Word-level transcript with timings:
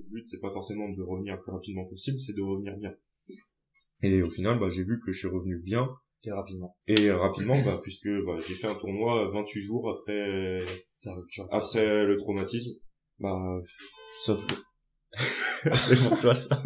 Le 0.00 0.10
but, 0.10 0.26
c'est 0.28 0.40
pas 0.40 0.50
forcément 0.50 0.88
de 0.88 1.02
revenir 1.02 1.36
le 1.36 1.42
plus 1.42 1.52
rapidement 1.52 1.84
possible, 1.84 2.18
c'est 2.18 2.34
de 2.34 2.42
revenir 2.42 2.76
bien. 2.76 2.94
Et 4.02 4.22
au 4.22 4.30
final, 4.30 4.58
bah, 4.58 4.68
j'ai 4.70 4.82
vu 4.82 4.98
que 5.00 5.12
je 5.12 5.18
suis 5.18 5.28
revenu 5.28 5.58
bien. 5.58 5.88
Et 6.24 6.32
rapidement. 6.32 6.76
Et 6.86 7.10
rapidement, 7.10 7.62
bah, 7.62 7.80
puisque 7.82 8.08
bah, 8.26 8.38
j'ai 8.46 8.54
fait 8.54 8.66
un 8.66 8.74
tournoi 8.74 9.30
28 9.30 9.60
jours 9.60 9.90
après, 9.90 10.60
après 11.50 12.04
le 12.06 12.16
traumatisme. 12.16 12.72
Bah, 13.18 13.60
ça... 14.24 14.38
c'est 15.74 16.08
pour 16.08 16.18
toi 16.20 16.34
ça. 16.34 16.62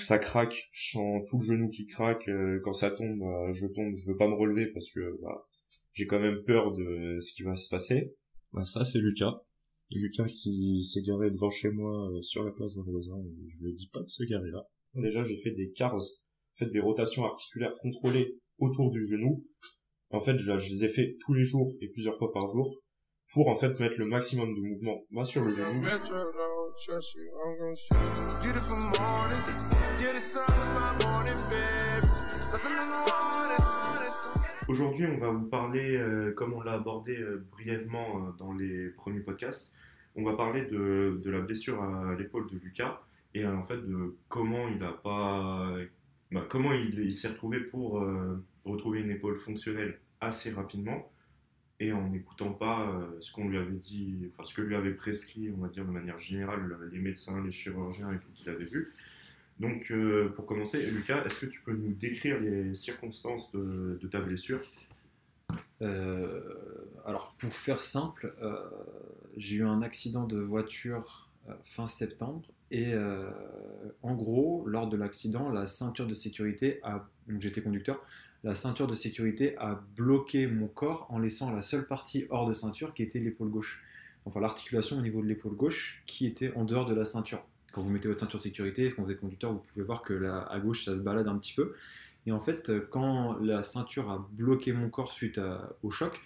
ça 0.00 0.18
craque, 0.18 0.68
je 0.72 0.90
sens 0.90 1.22
tout 1.28 1.38
le 1.38 1.44
genou 1.44 1.70
qui 1.70 1.86
craque. 1.86 2.28
euh, 2.28 2.60
quand 2.62 2.74
ça 2.74 2.90
tombe, 2.90 3.18
bah, 3.18 3.52
je 3.52 3.66
tombe, 3.66 3.94
je 3.96 4.10
veux 4.10 4.16
pas 4.16 4.28
me 4.28 4.34
relever 4.34 4.66
parce 4.72 4.90
que 4.90 5.18
bah, 5.22 5.46
j'ai 5.94 6.06
quand 6.06 6.20
même 6.20 6.42
peur 6.44 6.72
de 6.72 7.18
ce 7.20 7.32
qui 7.32 7.42
va 7.42 7.56
se 7.56 7.68
passer. 7.68 8.14
Bah, 8.52 8.64
ça, 8.64 8.84
c'est 8.84 8.98
Lucas. 8.98 9.42
Lucas 9.92 10.26
qui 10.26 10.84
s'est 10.84 11.02
garé 11.02 11.30
devant 11.30 11.50
chez 11.50 11.70
moi 11.70 12.10
euh, 12.10 12.22
sur 12.22 12.44
la 12.44 12.50
place 12.52 12.74
d'un 12.74 12.82
voisin. 12.82 13.16
et 13.18 13.50
Je 13.50 13.64
lui 13.64 13.70
ai 13.70 13.74
dit 13.74 13.88
pas 13.92 14.02
de 14.02 14.08
se 14.08 14.22
garer 14.24 14.50
là. 14.50 14.66
Déjà, 14.94 15.24
j'ai 15.24 15.36
fait 15.36 15.52
des 15.52 15.70
cars, 15.72 15.98
fait 16.54 16.66
des 16.66 16.80
rotations 16.80 17.24
articulaires 17.24 17.74
contrôlées 17.80 18.38
autour 18.58 18.90
du 18.90 19.06
genou. 19.06 19.44
En 20.10 20.20
fait, 20.20 20.36
je, 20.38 20.56
je 20.58 20.70
les 20.70 20.84
ai 20.84 20.88
fait 20.88 21.16
tous 21.20 21.34
les 21.34 21.44
jours 21.44 21.72
et 21.80 21.88
plusieurs 21.88 22.16
fois 22.16 22.32
par 22.32 22.46
jour 22.46 22.78
pour 23.32 23.48
en 23.48 23.56
fait 23.56 23.78
mettre 23.78 23.98
le 23.98 24.06
maximum 24.06 24.54
de 24.54 24.60
mouvement 24.60 25.04
moi 25.10 25.24
sur 25.24 25.44
le 25.44 25.52
genou. 25.52 25.82
Aujourd'hui, 34.68 35.06
on 35.06 35.16
va 35.16 35.30
vous 35.30 35.46
parler, 35.46 35.96
euh, 35.96 36.32
comme 36.36 36.52
on 36.52 36.60
l'a 36.60 36.74
abordé 36.74 37.16
euh, 37.16 37.46
brièvement 37.52 38.26
euh, 38.26 38.32
dans 38.38 38.52
les 38.52 38.90
premiers 38.90 39.20
podcasts, 39.20 39.72
on 40.16 40.24
va 40.24 40.34
parler 40.34 40.62
de, 40.66 41.20
de 41.22 41.30
la 41.30 41.40
blessure 41.40 41.82
à 41.82 42.14
l'épaule 42.16 42.48
de 42.50 42.58
Lucas 42.58 43.00
et 43.34 43.44
euh, 43.44 43.56
en 43.56 43.64
fait 43.64 43.78
de 43.78 44.16
comment 44.28 44.68
il 44.68 44.82
a 44.82 44.92
pas, 44.92 45.74
bah, 46.32 46.46
comment 46.48 46.72
il, 46.72 47.12
s'est 47.12 47.28
retrouvé 47.28 47.60
pour 47.60 48.02
euh, 48.02 48.42
retrouver 48.64 49.00
une 49.00 49.10
épaule 49.10 49.38
fonctionnelle 49.38 49.98
assez 50.20 50.50
rapidement 50.50 51.10
et 51.80 51.92
en 51.92 52.08
n'écoutant 52.08 52.52
pas 52.52 52.90
euh, 52.90 53.20
ce 53.20 53.32
qu'on 53.32 53.48
lui 53.48 53.56
avait 53.56 53.76
dit, 53.76 54.30
enfin 54.32 54.42
ce 54.42 54.54
que 54.54 54.62
lui 54.62 54.74
avait 54.74 54.94
prescrit, 54.94 55.50
on 55.56 55.60
va 55.60 55.68
dire 55.68 55.84
de 55.84 55.90
manière 55.90 56.18
générale, 56.18 56.76
les 56.90 56.98
médecins, 56.98 57.42
les 57.44 57.52
chirurgiens 57.52 58.12
et 58.12 58.18
tout 58.18 58.30
qu'il 58.34 58.48
avait 58.48 58.64
vu. 58.64 58.92
Donc, 59.60 59.92
pour 60.36 60.46
commencer, 60.46 60.88
Lucas, 60.88 61.24
est-ce 61.24 61.40
que 61.40 61.46
tu 61.46 61.60
peux 61.62 61.72
nous 61.72 61.92
décrire 61.92 62.38
les 62.38 62.74
circonstances 62.74 63.50
de, 63.50 63.98
de 64.00 64.06
ta 64.06 64.20
blessure? 64.20 64.60
Alors, 65.80 67.34
pour 67.40 67.52
faire 67.52 67.82
simple, 67.82 68.32
j'ai 69.38 69.56
eu 69.56 69.64
un 69.64 69.82
accident 69.82 70.24
de 70.24 70.38
voiture 70.38 71.30
euh, 71.48 71.52
fin 71.64 71.86
septembre 71.86 72.42
et 72.70 72.92
euh, 72.92 73.30
en 74.02 74.14
gros, 74.14 74.64
lors 74.66 74.88
de 74.88 74.96
l'accident, 74.96 75.48
la 75.48 75.66
ceinture 75.66 76.06
de 76.06 76.14
sécurité 76.14 76.80
a, 76.82 77.08
donc 77.28 77.40
j'étais 77.40 77.62
conducteur, 77.62 78.04
la 78.44 78.54
ceinture 78.54 78.86
de 78.86 78.94
sécurité 78.94 79.56
a 79.58 79.80
bloqué 79.96 80.46
mon 80.46 80.68
corps 80.68 81.06
en 81.10 81.18
laissant 81.18 81.52
la 81.52 81.62
seule 81.62 81.86
partie 81.86 82.26
hors 82.30 82.46
de 82.46 82.52
ceinture 82.52 82.94
qui 82.94 83.02
était 83.02 83.18
l'épaule 83.18 83.48
gauche. 83.48 83.82
Enfin, 84.26 84.40
l'articulation 84.40 84.98
au 84.98 85.00
niveau 85.00 85.22
de 85.22 85.26
l'épaule 85.26 85.56
gauche 85.56 86.02
qui 86.06 86.26
était 86.26 86.52
en 86.54 86.64
dehors 86.64 86.86
de 86.86 86.94
la 86.94 87.04
ceinture. 87.04 87.42
Quand 87.72 87.82
vous 87.82 87.90
mettez 87.90 88.08
votre 88.08 88.20
ceinture 88.20 88.38
de 88.38 88.44
sécurité, 88.44 88.92
quand 88.92 89.02
vous 89.02 89.10
êtes 89.10 89.20
conducteur, 89.20 89.52
vous 89.52 89.60
pouvez 89.60 89.84
voir 89.84 90.02
que 90.02 90.24
à 90.24 90.58
gauche 90.60 90.84
ça 90.84 90.94
se 90.94 91.00
balade 91.00 91.26
un 91.26 91.38
petit 91.38 91.54
peu. 91.54 91.74
Et 92.26 92.32
en 92.32 92.40
fait, 92.40 92.68
euh, 92.68 92.86
quand 92.90 93.38
la 93.40 93.62
ceinture 93.62 94.10
a 94.10 94.28
bloqué 94.32 94.72
mon 94.72 94.90
corps 94.90 95.12
suite 95.12 95.40
au 95.82 95.90
choc, 95.90 96.20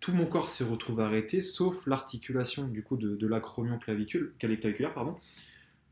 tout 0.00 0.12
mon 0.12 0.26
corps 0.26 0.48
s'est 0.48 0.64
retrouvé 0.64 1.02
arrêté, 1.02 1.40
sauf 1.40 1.86
l'articulation 1.86 2.68
du 2.68 2.82
coup 2.82 2.96
de, 2.96 3.16
de 3.16 3.26
l'acromion 3.26 3.78
clavicule, 3.78 4.32
claviculaire, 4.38 4.94
pardon. 4.94 5.16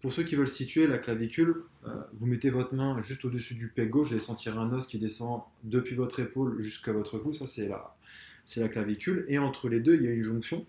Pour 0.00 0.12
ceux 0.12 0.22
qui 0.22 0.36
veulent 0.36 0.48
situer 0.48 0.86
la 0.86 0.98
clavicule, 0.98 1.62
euh, 1.86 1.94
vous 2.20 2.26
mettez 2.26 2.50
votre 2.50 2.74
main 2.74 3.00
juste 3.00 3.24
au-dessus 3.24 3.54
du 3.54 3.68
pec 3.68 3.88
gauche, 3.88 4.08
vous 4.08 4.14
allez 4.14 4.20
sentir 4.22 4.58
un 4.58 4.70
os 4.72 4.86
qui 4.86 4.98
descend 4.98 5.40
depuis 5.62 5.94
votre 5.94 6.20
épaule 6.20 6.60
jusqu'à 6.60 6.92
votre 6.92 7.18
cou, 7.18 7.32
ça 7.32 7.46
c'est 7.46 7.68
la, 7.68 7.96
c'est 8.44 8.60
la 8.60 8.68
clavicule, 8.68 9.24
et 9.28 9.38
entre 9.38 9.68
les 9.70 9.80
deux, 9.80 9.94
il 9.94 10.02
y 10.02 10.08
a 10.08 10.10
une 10.10 10.22
jonction 10.22 10.66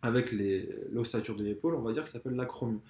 avec 0.00 0.34
l'ossature 0.92 1.36
de 1.36 1.44
l'épaule, 1.44 1.74
on 1.74 1.82
va 1.82 1.92
dire, 1.92 2.02
qui 2.02 2.10
s'appelle 2.10 2.34
l'acromion. 2.34 2.80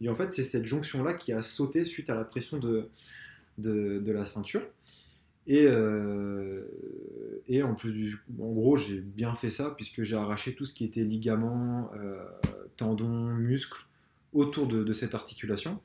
Et 0.00 0.08
en 0.08 0.14
fait, 0.14 0.32
c'est 0.32 0.44
cette 0.44 0.66
jonction-là 0.66 1.14
qui 1.14 1.32
a 1.32 1.40
sauté 1.40 1.84
suite 1.84 2.10
à 2.10 2.14
la 2.14 2.24
pression 2.24 2.58
de, 2.58 2.88
de, 3.56 4.00
de 4.00 4.12
la 4.12 4.24
ceinture. 4.24 4.62
Et, 5.46 5.66
euh, 5.66 6.47
et 7.48 7.62
en 7.62 7.74
plus, 7.74 8.18
en 8.38 8.52
gros, 8.52 8.76
j'ai 8.76 9.00
bien 9.00 9.34
fait 9.34 9.50
ça 9.50 9.72
puisque 9.76 10.02
j'ai 10.02 10.16
arraché 10.16 10.54
tout 10.54 10.66
ce 10.66 10.72
qui 10.72 10.84
était 10.84 11.04
ligaments, 11.04 11.90
euh, 11.94 12.24
tendons, 12.76 13.34
muscles 13.34 13.86
autour 14.32 14.66
de, 14.66 14.92
cette 14.92 15.14
articulation. 15.14 15.80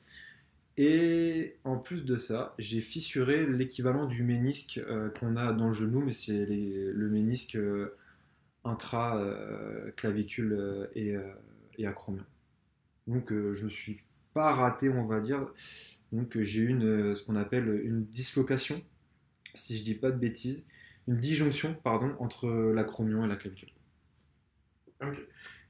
Et 0.76 1.56
en 1.64 1.78
plus 1.78 2.04
de 2.04 2.16
ça, 2.16 2.54
j'ai 2.58 2.80
fissuré 2.80 3.46
l'équivalent 3.46 4.06
du 4.06 4.24
ménisque 4.24 4.78
euh, 4.78 5.08
qu'on 5.10 5.36
a 5.36 5.52
dans 5.52 5.68
le 5.68 5.72
genou, 5.72 6.00
mais 6.00 6.12
c'est 6.12 6.46
le 6.46 7.08
ménisque 7.08 7.56
euh, 7.56 7.96
intra-clavicule 8.64 10.52
euh, 10.52 10.86
et, 10.94 11.14
euh, 11.14 11.32
et 11.78 11.86
acromion. 11.86 12.24
Donc 13.06 13.30
euh, 13.32 13.54
je 13.54 13.66
ne 13.66 13.70
suis 13.70 14.00
pas 14.32 14.50
raté, 14.52 14.88
on 14.88 15.06
va 15.06 15.20
dire. 15.20 15.46
Donc 16.12 16.40
j'ai 16.40 16.62
eu 16.62 16.80
ce 17.14 17.22
qu'on 17.22 17.36
appelle 17.36 17.82
une 17.84 18.04
dislocation, 18.04 18.80
si 19.54 19.76
je 19.76 19.84
dis 19.84 19.94
pas 19.94 20.10
de 20.10 20.18
bêtises, 20.18 20.66
une 21.08 21.18
disjonction, 21.18 21.74
pardon, 21.82 22.14
entre 22.18 22.48
l'acromion 22.48 23.24
et 23.24 23.28
la 23.28 23.36
clavicule. 23.36 23.70
Ok. 25.02 25.20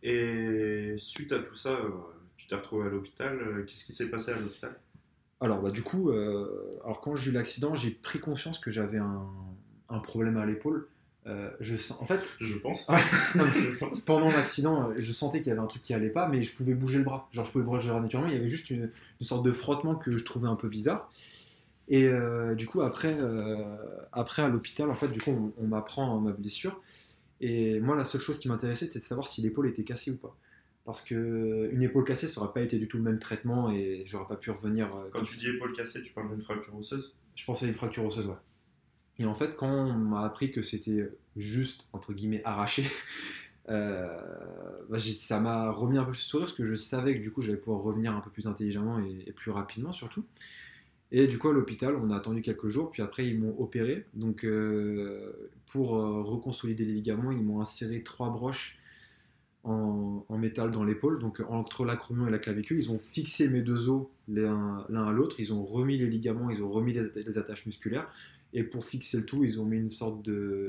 Et 0.02 0.94
suite 0.98 1.32
à 1.32 1.38
tout 1.42 1.54
ça, 1.54 1.70
euh, 1.70 1.90
tu 2.36 2.46
t'es 2.46 2.54
retrouvé 2.56 2.86
à 2.86 2.90
l'hôpital. 2.90 3.40
euh, 3.40 3.64
Qu'est-ce 3.64 3.84
qui 3.84 3.94
s'est 3.94 4.10
passé 4.10 4.32
à 4.32 4.38
l'hôpital? 4.38 4.78
Alors 5.40 5.60
bah 5.60 5.70
du 5.70 5.82
coup, 5.82 6.10
euh, 6.10 6.70
alors 6.84 7.00
quand 7.00 7.14
j'ai 7.16 7.30
eu 7.30 7.34
l'accident, 7.34 7.74
j'ai 7.76 7.90
pris 7.90 8.18
conscience 8.20 8.58
que 8.58 8.70
j'avais 8.70 8.98
un, 8.98 9.26
un 9.88 9.98
problème 9.98 10.36
à 10.36 10.46
l'épaule. 10.46 10.88
Euh, 11.26 11.50
je 11.60 11.76
sens, 11.76 12.00
en 12.00 12.06
fait, 12.06 12.22
Je 12.38 12.54
pense. 12.56 12.86
Je 13.36 13.78
pense. 13.78 14.02
pendant 14.06 14.28
l'accident, 14.28 14.90
euh, 14.90 14.94
je 14.98 15.12
sentais 15.12 15.40
qu'il 15.40 15.48
y 15.48 15.52
avait 15.52 15.60
un 15.62 15.66
truc 15.66 15.82
qui 15.82 15.94
allait 15.94 16.10
pas, 16.10 16.28
mais 16.28 16.42
je 16.44 16.54
pouvais 16.54 16.74
bouger 16.74 16.98
le 16.98 17.04
bras. 17.04 17.28
Genre, 17.32 17.44
je 17.46 17.50
pouvais 17.52 17.64
bouger 17.64 17.86
le 17.86 17.92
bras 17.92 18.00
naturellement. 18.02 18.30
Il 18.30 18.36
y 18.36 18.38
avait 18.38 18.48
juste 18.48 18.70
une, 18.70 18.90
une 19.20 19.26
sorte 19.26 19.44
de 19.44 19.52
frottement 19.52 19.94
que 19.96 20.16
je 20.16 20.24
trouvais 20.24 20.48
un 20.48 20.56
peu 20.56 20.68
bizarre. 20.68 21.10
Et 21.88 22.06
euh, 22.06 22.54
du 22.54 22.66
coup, 22.66 22.80
après, 22.80 23.16
euh, 23.18 23.76
après 24.12 24.42
à 24.42 24.48
l'hôpital, 24.48 24.90
en 24.90 24.94
fait, 24.94 25.08
du 25.08 25.20
coup, 25.20 25.30
on, 25.58 25.62
on 25.62 25.66
m'apprend 25.66 26.18
ma 26.20 26.32
blessure. 26.32 26.80
Et 27.40 27.80
moi, 27.80 27.96
la 27.96 28.04
seule 28.04 28.20
chose 28.20 28.38
qui 28.38 28.48
m'intéressait, 28.48 28.86
c'était 28.86 29.00
de 29.00 29.04
savoir 29.04 29.28
si 29.28 29.42
l'épaule 29.42 29.68
était 29.68 29.84
cassée 29.84 30.12
ou 30.12 30.16
pas. 30.18 30.36
Parce 30.84 31.02
que 31.02 31.70
une 31.72 31.82
épaule 31.82 32.04
cassée, 32.04 32.28
ça 32.28 32.40
aurait 32.42 32.52
pas 32.52 32.62
été 32.62 32.78
du 32.78 32.88
tout 32.88 32.98
le 32.98 33.02
même 33.02 33.18
traitement 33.18 33.70
et 33.70 34.02
j'aurais 34.06 34.26
pas 34.28 34.36
pu 34.36 34.50
revenir. 34.50 34.94
euh, 34.94 35.08
Quand 35.12 35.22
tu 35.22 35.38
dis 35.38 35.48
épaule 35.48 35.72
cassée, 35.72 36.02
tu 36.02 36.12
parles 36.12 36.30
d'une 36.30 36.42
fracture 36.42 36.76
osseuse? 36.76 37.14
Je 37.34 37.44
pensais 37.44 37.66
à 37.66 37.68
une 37.68 37.74
fracture 37.74 38.04
osseuse, 38.04 38.26
ouais. 38.26 38.34
Et 39.18 39.26
en 39.26 39.34
fait, 39.34 39.56
quand 39.56 39.70
on 39.70 39.94
m'a 39.94 40.24
appris 40.24 40.50
que 40.52 40.62
c'était 40.62 41.08
juste, 41.36 41.86
entre 41.92 42.12
guillemets, 42.12 42.42
arraché, 42.44 42.84
bah, 43.68 44.98
ça 44.98 45.40
m'a 45.40 45.70
remis 45.70 45.98
un 45.98 46.04
peu 46.04 46.12
plus 46.12 46.20
sur 46.20 46.40
parce 46.40 46.52
que 46.52 46.64
je 46.64 46.74
savais 46.74 47.16
que 47.16 47.22
du 47.22 47.30
coup, 47.32 47.40
j'allais 47.42 47.58
pouvoir 47.58 47.82
revenir 47.82 48.14
un 48.14 48.20
peu 48.20 48.30
plus 48.30 48.46
intelligemment 48.46 49.00
et, 49.00 49.24
et 49.26 49.32
plus 49.32 49.50
rapidement 49.50 49.92
surtout. 49.92 50.24
Et 51.16 51.28
du 51.28 51.38
coup, 51.38 51.48
à 51.48 51.52
l'hôpital, 51.52 51.94
on 51.94 52.10
a 52.10 52.16
attendu 52.16 52.42
quelques 52.42 52.66
jours, 52.66 52.90
puis 52.90 53.00
après, 53.00 53.24
ils 53.24 53.38
m'ont 53.38 53.56
opéré. 53.60 54.04
Donc, 54.14 54.44
euh, 54.44 55.52
pour 55.68 55.94
euh, 55.94 56.22
reconsolider 56.22 56.84
les 56.84 56.92
ligaments, 56.92 57.30
ils 57.30 57.40
m'ont 57.40 57.60
inséré 57.60 58.02
trois 58.02 58.30
broches 58.30 58.80
en, 59.62 60.26
métal 60.36 60.72
dans 60.72 60.82
l'épaule, 60.82 61.20
donc 61.20 61.40
entre 61.48 61.84
l'acromion 61.84 62.26
et 62.26 62.32
la 62.32 62.40
clavicule. 62.40 62.78
Ils 62.78 62.90
ont 62.90 62.98
fixé 62.98 63.48
mes 63.48 63.62
deux 63.62 63.88
os 63.88 64.08
l'un 64.26 64.84
à 64.90 65.12
l'autre, 65.12 65.38
ils 65.38 65.52
ont 65.52 65.64
remis 65.64 65.98
les 65.98 66.08
ligaments, 66.08 66.50
ils 66.50 66.64
ont 66.64 66.68
remis 66.68 66.92
les, 66.92 67.02
atta- 67.02 67.24
les 67.24 67.38
attaches 67.38 67.64
musculaires, 67.64 68.12
et 68.52 68.64
pour 68.64 68.84
fixer 68.84 69.18
le 69.18 69.24
tout, 69.24 69.44
ils 69.44 69.60
ont 69.60 69.64
mis 69.66 69.76
une 69.76 69.90
sorte 69.90 70.28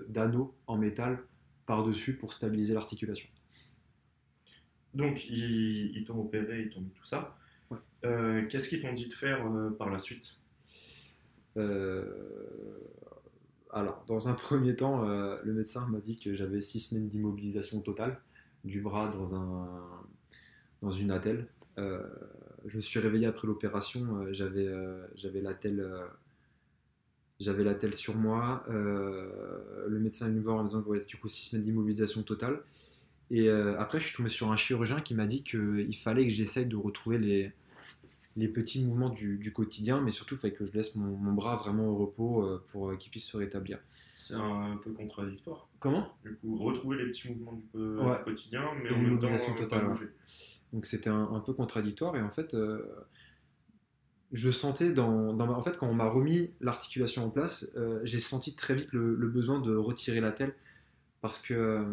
d'anneau 0.10 0.54
en 0.68 0.78
métal 0.78 1.24
par-dessus 1.66 2.14
pour 2.18 2.34
stabiliser 2.34 2.76
l'articulation. 2.76 3.28
Donc, 4.94 5.28
ils 5.28 6.04
t'ont 6.06 6.20
opéré, 6.20 6.62
ils 6.62 6.70
t'ont 6.70 6.82
mis 6.82 6.92
tout 6.92 7.04
ça. 7.04 7.36
Euh, 8.06 8.46
Qu'est-ce 8.48 8.70
qu'ils 8.70 8.82
t'ont 8.82 8.94
dit 8.94 9.08
de 9.08 9.14
faire 9.14 9.46
euh, 9.48 9.72
par 9.72 9.90
la 9.90 10.00
suite? 10.00 10.36
Euh, 11.58 12.04
alors, 13.72 14.04
dans 14.08 14.30
un 14.30 14.34
premier 14.36 14.76
temps, 14.76 15.06
le 15.06 15.54
médecin 15.54 15.88
m'a 15.88 16.00
dit 16.00 16.18
que 16.18 16.34
j'avais 16.34 16.62
six 16.62 16.80
semaines 16.80 17.10
d'immobilisation 17.10 17.82
totale 17.82 18.20
du 18.64 18.82
bras 18.82 19.10
dans, 19.10 19.36
un, 19.36 19.68
dans 20.82 20.92
une 20.92 21.12
attelle. 21.12 21.48
Je 21.78 22.78
me 22.78 22.82
suis 22.82 23.00
réveillé 23.00 23.28
après 23.28 23.48
l'opération, 23.48 24.26
j'avais 24.32 25.42
l'attelle 25.42 25.88
j'avais 27.40 27.66
l'attelle 27.66 27.94
sur 27.94 28.16
moi. 28.16 28.64
Le 28.70 30.00
médecin 30.00 30.28
est 30.28 30.30
venu 30.30 30.42
voir 30.42 30.56
en 30.56 30.62
me 30.62 30.68
disant 30.68 30.82
ouais, 30.84 31.00
du 31.06 31.18
coup 31.18 31.28
six 31.28 31.50
semaines 31.50 31.66
d'immobilisation 31.66 32.24
totale. 32.24 32.62
Et 33.32 33.50
euh, 33.50 33.80
après, 33.80 34.00
je 34.00 34.06
suis 34.08 34.16
tombé 34.16 34.30
sur 34.30 34.52
un 34.52 34.56
chirurgien 34.56 35.02
qui 35.02 35.16
m'a 35.16 35.26
dit 35.26 35.44
qu'il 35.44 35.96
fallait 35.96 36.24
que 36.28 36.34
j'essaye 36.34 36.66
de 36.68 36.76
retrouver 36.76 37.18
les, 37.18 37.52
les 38.36 38.48
petits 38.48 38.84
mouvements 38.84 39.10
du, 39.10 39.38
du 39.38 39.52
quotidien, 39.52 40.02
mais 40.02 40.12
surtout, 40.12 40.36
il 40.36 40.38
fallait 40.38 40.54
que 40.54 40.66
je 40.66 40.74
laisse 40.74 40.96
mon, 40.96 41.16
mon 41.18 41.34
bras 41.34 41.56
vraiment 41.56 41.88
au 41.88 41.96
repos 41.96 42.44
euh, 42.44 42.64
pour 42.72 42.90
euh, 42.90 42.96
qu'il 42.98 43.10
puisse 43.12 43.26
se 43.26 43.36
rétablir. 43.38 43.80
C'est 44.16 44.36
un, 44.36 44.78
peu 44.82 44.92
contradictoire. 44.92 45.68
Comment? 45.80 46.08
Du 46.24 46.36
coup, 46.36 46.58
retrouver 46.58 46.98
les 46.98 47.08
petits 47.08 47.30
mouvements 47.30 47.54
du, 47.54 47.64
co- 47.72 47.80
Ouais. 47.80 48.18
du 48.20 48.24
quotidien, 48.24 48.66
mais 48.82 48.90
Et 48.90 48.94
en 48.94 49.00
même 49.00 49.20
temps, 49.20 49.28
totale, 49.58 49.68
pas 49.68 49.78
ouais. 49.80 49.88
bouger. 49.94 50.10
Donc 50.72 50.86
c'était 50.86 51.10
un, 51.10 51.42
peu 51.46 51.54
contradictoire. 51.54 52.16
Et 52.16 52.22
en 52.22 52.32
fait, 52.32 52.56
je 54.32 54.52
sentais 54.52 54.92
dans, 54.92 55.38
en 55.40 55.62
fait 55.62 55.78
quand 55.78 55.88
on 55.88 55.94
m'a 55.94 56.10
remis 56.10 56.52
l'articulation 56.62 57.26
en 57.26 57.30
place, 57.30 57.74
j'ai 58.04 58.20
senti 58.20 58.56
très 58.56 58.76
vite 58.76 58.92
le, 58.94 59.16
le, 59.16 59.28
besoin 59.28 59.60
de 59.60 59.76
retirer 59.76 60.20
la 60.22 60.32
telle 60.32 60.54
parce 61.22 61.40
que 61.40 61.86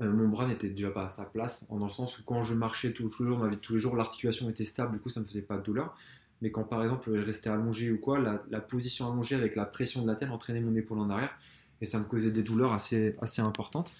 euh, 0.00 0.10
mon 0.10 0.28
bras 0.28 0.46
n'était 0.46 0.70
déjà 0.70 0.90
pas 0.90 1.04
à 1.04 1.08
sa 1.08 1.24
place, 1.24 1.68
dans 1.68 1.84
le 1.84 1.90
sens 1.90 2.18
où 2.18 2.22
quand 2.24 2.42
je 2.42 2.54
marchais 2.54 2.92
tous, 2.92 3.04
les 3.20 3.26
jours, 3.26 3.48
tous 3.60 3.74
les 3.74 3.78
jours, 3.78 3.96
l'articulation 3.96 4.48
était 4.48 4.64
stable, 4.64 4.92
du 4.92 4.98
coup 5.00 5.08
ça 5.08 5.20
ne 5.20 5.24
me 5.24 5.28
faisait 5.28 5.42
pas 5.42 5.56
de 5.56 5.62
douleur. 5.62 5.94
Mais 6.40 6.50
quand 6.50 6.64
par 6.64 6.82
exemple 6.82 7.14
je 7.14 7.24
restais 7.24 7.50
allongé 7.50 7.92
ou 7.92 7.98
quoi, 7.98 8.18
la, 8.20 8.60
position 8.60 9.10
allongée 9.10 9.36
avec 9.36 9.54
la 9.54 9.64
pression 9.64 10.02
de 10.02 10.08
la 10.08 10.16
tête 10.16 10.30
entraînait 10.30 10.60
mon 10.60 10.74
épaule 10.74 10.98
en 10.98 11.08
arrière 11.08 11.36
et 11.80 11.86
ça 11.86 11.98
me 11.98 12.04
causait 12.04 12.32
des 12.32 12.42
douleurs 12.42 12.72
assez, 12.72 13.16
assez 13.20 13.42
importantes. 13.42 13.92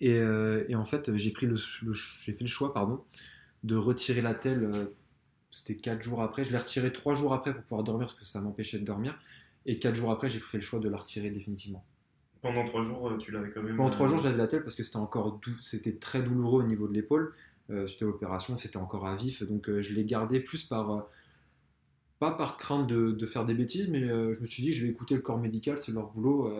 Et, 0.00 0.18
euh, 0.18 0.64
en 0.74 0.84
fait, 0.84 1.16
j'ai 1.16 1.30
pris 1.30 1.46
le, 1.46 1.56
fait 1.56 2.40
le 2.40 2.46
choix 2.46 2.72
pardon, 2.72 3.02
de 3.64 3.76
retirer 3.76 4.20
la 4.20 4.34
telle. 4.34 4.64
Euh, 4.64 4.84
c'était 5.50 5.76
4 5.76 6.02
jours 6.02 6.22
après. 6.22 6.44
Je 6.44 6.52
l'ai 6.52 6.58
retiré 6.58 6.92
3 6.92 7.14
jours 7.14 7.34
après 7.34 7.52
pour 7.52 7.62
pouvoir 7.62 7.84
dormir 7.84 8.06
parce 8.06 8.18
que 8.18 8.24
ça 8.24 8.40
m'empêchait 8.40 8.78
de 8.78 8.84
dormir. 8.84 9.18
Et 9.66 9.78
4 9.78 9.94
jours 9.94 10.10
après, 10.10 10.28
j'ai 10.28 10.40
fait 10.40 10.58
le 10.58 10.62
choix 10.62 10.80
de 10.80 10.88
la 10.88 10.96
retirer 10.96 11.30
définitivement. 11.30 11.84
Pendant 12.42 12.64
trois 12.64 12.82
jours, 12.82 13.08
euh, 13.08 13.18
tu 13.18 13.30
l'avais 13.30 13.50
quand 13.50 13.62
même. 13.62 13.76
Pendant 13.76 13.90
trois 13.90 14.08
jours, 14.08 14.18
euh, 14.18 14.22
j'avais 14.22 14.36
la 14.36 14.48
tête 14.48 14.64
parce 14.64 14.74
que 14.74 14.82
c'était 14.82 14.96
encore 14.96 15.40
c'était 15.60 15.94
très 15.94 16.22
douloureux 16.22 16.64
au 16.64 16.66
niveau 16.66 16.88
de 16.88 16.92
l'épaule. 16.92 17.32
Euh, 17.70 17.86
suite 17.86 18.02
à 18.02 18.06
l'opération, 18.06 18.56
c'était 18.56 18.78
encore 18.78 19.06
à 19.06 19.14
vif, 19.14 19.44
donc 19.44 19.68
euh, 19.68 19.80
je 19.80 19.94
l'ai 19.94 20.04
gardé 20.04 20.40
plus 20.40 20.64
par 20.64 21.06
pas 22.18 22.32
par 22.32 22.58
crainte 22.58 22.88
de, 22.88 23.26
faire 23.26 23.44
des 23.44 23.54
bêtises, 23.54 23.88
mais 23.88 24.00
je 24.00 24.40
me 24.40 24.46
suis 24.46 24.62
dit 24.62 24.72
je 24.72 24.84
vais 24.84 24.90
écouter 24.90 25.14
le 25.14 25.22
corps 25.22 25.38
médical, 25.38 25.78
c'est 25.78 25.92
leur 25.92 26.10
boulot. 26.12 26.52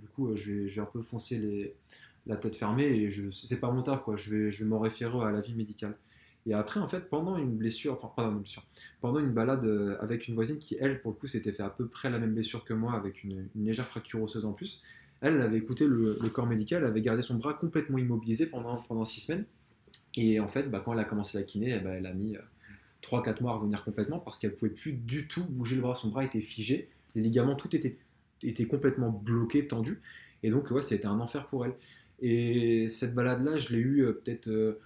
du 0.00 0.08
coup, 0.08 0.34
je 0.34 0.52
vais, 0.52 0.68
je 0.68 0.74
vais 0.76 0.80
un 0.80 0.90
peu 0.92 1.02
foncer 1.02 1.38
les, 1.38 1.74
la 2.26 2.36
tête 2.36 2.56
fermée 2.56 2.86
et 2.86 3.10
je 3.10 3.30
c'est 3.30 3.60
pas 3.60 3.70
mon 3.70 3.82
taf 3.82 4.02
quoi. 4.02 4.16
Je 4.16 4.34
vais, 4.34 4.50
je 4.50 4.64
vais 4.64 4.68
m'en 4.68 4.80
référer 4.80 5.24
à 5.24 5.30
la 5.30 5.40
vie 5.40 5.54
médicale. 5.54 5.96
Et 6.46 6.52
après, 6.52 6.80
en 6.80 6.88
fait, 6.88 7.08
pendant 7.08 7.38
une 7.38 7.56
blessure, 7.56 7.98
enfin, 8.02 8.30
une 8.30 8.40
blessure, 8.40 8.64
pendant 9.00 9.20
une 9.20 9.32
balade 9.32 9.64
avec 10.00 10.26
une 10.28 10.34
voisine 10.34 10.58
qui, 10.58 10.76
elle, 10.80 11.00
pour 11.00 11.12
le 11.12 11.16
coup, 11.16 11.26
s'était 11.28 11.52
fait 11.52 11.62
à 11.62 11.70
peu 11.70 11.86
près 11.86 12.10
la 12.10 12.18
même 12.18 12.34
blessure 12.34 12.64
que 12.64 12.74
moi, 12.74 12.94
avec 12.94 13.22
une, 13.22 13.48
une 13.54 13.64
légère 13.64 13.86
fracture 13.86 14.20
osseuse 14.20 14.44
en 14.44 14.52
plus, 14.52 14.82
elle, 15.24 15.40
avait 15.40 15.56
écouté 15.56 15.86
le, 15.86 16.14
corps 16.28 16.46
médical, 16.46 16.82
elle 16.82 16.88
avait 16.88 17.00
gardé 17.00 17.22
son 17.22 17.36
bras 17.36 17.54
complètement 17.54 17.96
immobilisé 17.96 18.46
pendant, 18.46 18.76
pendant 18.76 19.04
six 19.04 19.20
semaines. 19.20 19.46
Et 20.16 20.38
en 20.38 20.48
fait, 20.48 20.64
bah, 20.70 20.82
quand 20.84 20.92
elle 20.92 20.98
a 20.98 21.04
commencé 21.04 21.38
la 21.38 21.44
kiné, 21.44 21.74
eh 21.74 21.80
ben, 21.80 21.92
elle 21.92 22.06
a 22.06 22.12
mis 22.12 22.36
3-4 23.02 23.28
euh, 23.28 23.34
mois 23.40 23.52
à 23.52 23.54
revenir 23.56 23.82
complètement 23.84 24.18
parce 24.18 24.38
qu'elle 24.38 24.54
pouvait 24.54 24.70
plus 24.70 24.92
du 24.92 25.26
tout 25.26 25.44
bouger 25.44 25.76
le 25.76 25.82
bras. 25.82 25.94
Son 25.94 26.08
bras 26.08 26.24
était 26.24 26.42
figé, 26.42 26.90
les 27.14 27.22
ligaments, 27.22 27.54
tout 27.54 27.74
était, 27.74 27.96
était 28.42 28.66
complètement 28.66 29.10
bloqué, 29.10 29.66
tendu. 29.66 30.02
Et 30.42 30.50
donc, 30.50 30.70
ouais, 30.70 30.82
c'était 30.82 31.06
un 31.06 31.18
enfer 31.18 31.46
pour 31.46 31.64
elle. 31.64 31.74
Et 32.20 32.86
cette 32.88 33.14
balade-là, 33.14 33.56
je 33.56 33.72
l'ai 33.72 33.80
eu 33.80 34.04
euh, 34.04 34.12
peut-être 34.12 34.48
euh, 34.48 34.78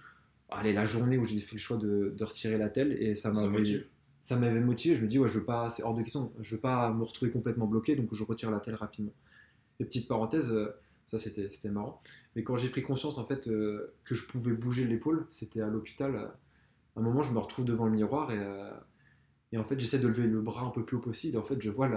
allez, 0.49 0.71
la 0.71 0.85
journée 0.85 1.17
où 1.17 1.25
j'ai 1.25 1.39
fait 1.39 1.57
le 1.57 1.61
choix 1.61 1.77
de, 1.77 2.15
retirer 2.21 2.57
la 2.57 2.69
telle 2.69 2.93
et 2.93 3.13
ça 3.13 3.31
m'avait 3.31 3.85
ça 4.21 4.37
m'avait 4.37 4.59
motivé. 4.59 4.95
Je 4.95 5.01
me 5.01 5.07
dis, 5.07 5.19
ouais, 5.19 5.29
je 5.29 5.39
veux 5.39 5.45
pas, 5.45 5.69
c'est 5.69 5.83
hors 5.83 5.93
de 5.93 6.01
question, 6.01 6.31
je 6.41 6.55
veux 6.55 6.61
pas 6.61 6.91
me 6.93 7.03
retrouver 7.03 7.31
complètement 7.31 7.67
bloqué, 7.67 7.95
donc 7.95 8.13
je 8.13 8.23
retire 8.23 8.51
la 8.51 8.59
telle 8.59 8.75
rapidement. 8.75 9.13
Et 9.79 9.85
petite 9.85 10.07
parenthèse, 10.07 10.51
euh, 10.51 10.75
ça 11.05 11.17
c'était 11.17 11.69
marrant. 11.69 12.01
Mais 12.35 12.43
quand 12.43 12.57
j'ai 12.57 12.69
pris 12.69 12.83
conscience 12.83 13.17
en 13.17 13.25
fait 13.25 13.47
euh, 13.47 13.93
que 14.05 14.15
je 14.15 14.27
pouvais 14.27 14.53
bouger 14.53 14.85
l'épaule, 14.85 15.25
c'était 15.29 15.61
à 15.61 15.67
l'hôpital. 15.67 16.15
À 16.15 16.99
un 16.99 17.01
moment, 17.01 17.21
je 17.21 17.33
me 17.33 17.39
retrouve 17.39 17.65
devant 17.65 17.85
le 17.85 17.91
miroir 17.91 18.31
et, 18.31 18.39
euh, 18.39 18.71
et 19.51 19.57
en 19.57 19.63
fait, 19.63 19.79
j'essaie 19.79 19.99
de 19.99 20.07
lever 20.07 20.27
le 20.27 20.41
bras 20.41 20.65
un 20.65 20.69
peu 20.69 20.83
plus 20.83 20.97
haut 20.97 21.01
possible. 21.01 21.35
Et 21.35 21.39
en 21.39 21.43
fait, 21.43 21.61
je 21.61 21.69
vois 21.69 21.89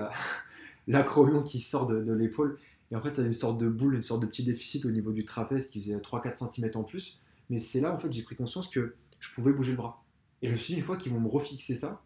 l'acromion 0.87 1.43
qui 1.43 1.61
sort 1.61 1.87
de, 1.87 2.13
l'épaule. 2.13 2.59
Et 2.91 2.97
en 2.97 3.01
fait, 3.01 3.17
ça 3.17 3.23
a 3.23 3.25
une 3.25 3.33
sorte 3.33 3.59
de 3.59 3.69
boule, 3.69 3.95
une 3.95 4.03
sorte 4.03 4.21
de 4.21 4.27
petit 4.27 4.45
déficit 4.45 4.85
au 4.85 4.91
niveau 4.91 5.13
du 5.13 5.25
trapèze 5.25 5.69
qui 5.69 5.81
faisait 5.81 5.97
3-4 5.97 6.51
cm 6.53 6.71
en 6.75 6.85
plus. 6.85 7.21
Mais 7.51 7.59
c'est 7.59 7.81
là, 7.81 7.93
en 7.93 7.99
fait, 7.99 8.13
j'ai 8.13 8.23
pris 8.23 8.37
conscience 8.37 8.69
que 8.69 8.95
je 9.19 9.35
pouvais 9.35 9.53
bouger 9.53 9.73
le 9.73 9.77
bras. 9.77 10.05
Et 10.41 10.49
je 10.49 10.53
me 10.53 10.57
suis 10.57 10.75
dit, 10.75 10.81
une 10.81 10.85
fois 10.85 10.97
qu'ils 10.97 11.13
vont 11.13 11.21
me 11.21 11.29
refixer 11.29 11.75
ça, 11.75 12.03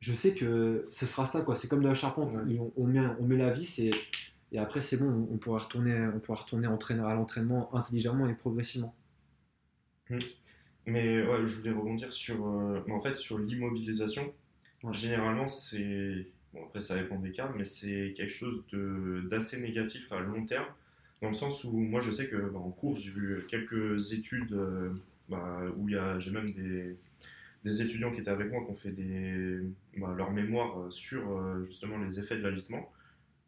je 0.00 0.14
sais 0.14 0.34
que 0.34 0.88
ce 0.90 1.06
sera 1.06 1.26
ça, 1.26 1.42
quoi. 1.42 1.54
C'est 1.54 1.68
comme 1.68 1.82
de 1.82 1.88
la 1.88 1.94
charpente. 1.94 2.34
On, 2.76 2.86
met, 2.86 3.00
on 3.20 3.24
met 3.24 3.36
la 3.36 3.50
vis 3.50 3.78
et 3.80 3.90
et 4.52 4.58
après, 4.58 4.80
c'est 4.80 4.96
bon, 4.96 5.28
on 5.30 5.38
pourra 5.38 5.58
retourner, 5.58 6.08
on 6.14 6.18
pourra 6.18 6.40
retourner 6.40 6.66
à 6.66 7.14
l'entraînement 7.14 7.74
intelligemment 7.74 8.28
et 8.28 8.34
progressivement. 8.34 8.94
Hmm. 10.08 10.18
Mais 10.86 11.22
ouais, 11.22 11.46
je 11.46 11.56
voulais 11.56 11.70
rebondir 11.70 12.12
sur, 12.12 12.46
euh, 12.48 12.82
en 12.90 13.00
fait, 13.00 13.14
sur 13.14 13.38
l'immobilisation. 13.38 14.32
Généralement, 14.92 15.46
c'est. 15.46 16.26
Bon, 16.52 16.64
après, 16.64 16.80
ça 16.80 16.96
dépend 16.96 17.18
des 17.18 17.30
cas, 17.30 17.52
mais 17.56 17.62
c'est 17.62 18.12
quelque 18.16 18.32
chose 18.32 18.64
d'assez 19.30 19.60
négatif 19.60 20.10
à 20.10 20.18
long 20.18 20.44
terme. 20.44 20.66
Dans 21.22 21.28
le 21.28 21.34
sens 21.34 21.62
où, 21.64 21.78
moi, 21.78 22.00
je 22.00 22.10
sais 22.10 22.26
que 22.26 22.36
bah, 22.36 22.58
en 22.58 22.70
cours, 22.70 22.96
j'ai 22.96 23.10
vu 23.10 23.44
quelques 23.48 24.12
études 24.12 24.52
euh, 24.54 24.90
bah, 25.28 25.60
où 25.76 25.88
j'ai 25.88 26.30
même 26.32 26.50
des, 26.52 26.96
des, 27.62 27.82
étudiants 27.82 28.10
qui 28.10 28.20
étaient 28.20 28.30
avec 28.30 28.50
moi 28.50 28.64
qui 28.64 28.70
ont 28.72 28.74
fait 28.74 28.90
des, 28.90 29.60
bah, 29.96 30.12
leur 30.16 30.32
mémoire 30.32 30.90
sur 30.90 31.30
euh, 31.30 31.62
justement 31.62 31.98
les 31.98 32.18
effets 32.18 32.36
de 32.36 32.42
l'alitement 32.42 32.90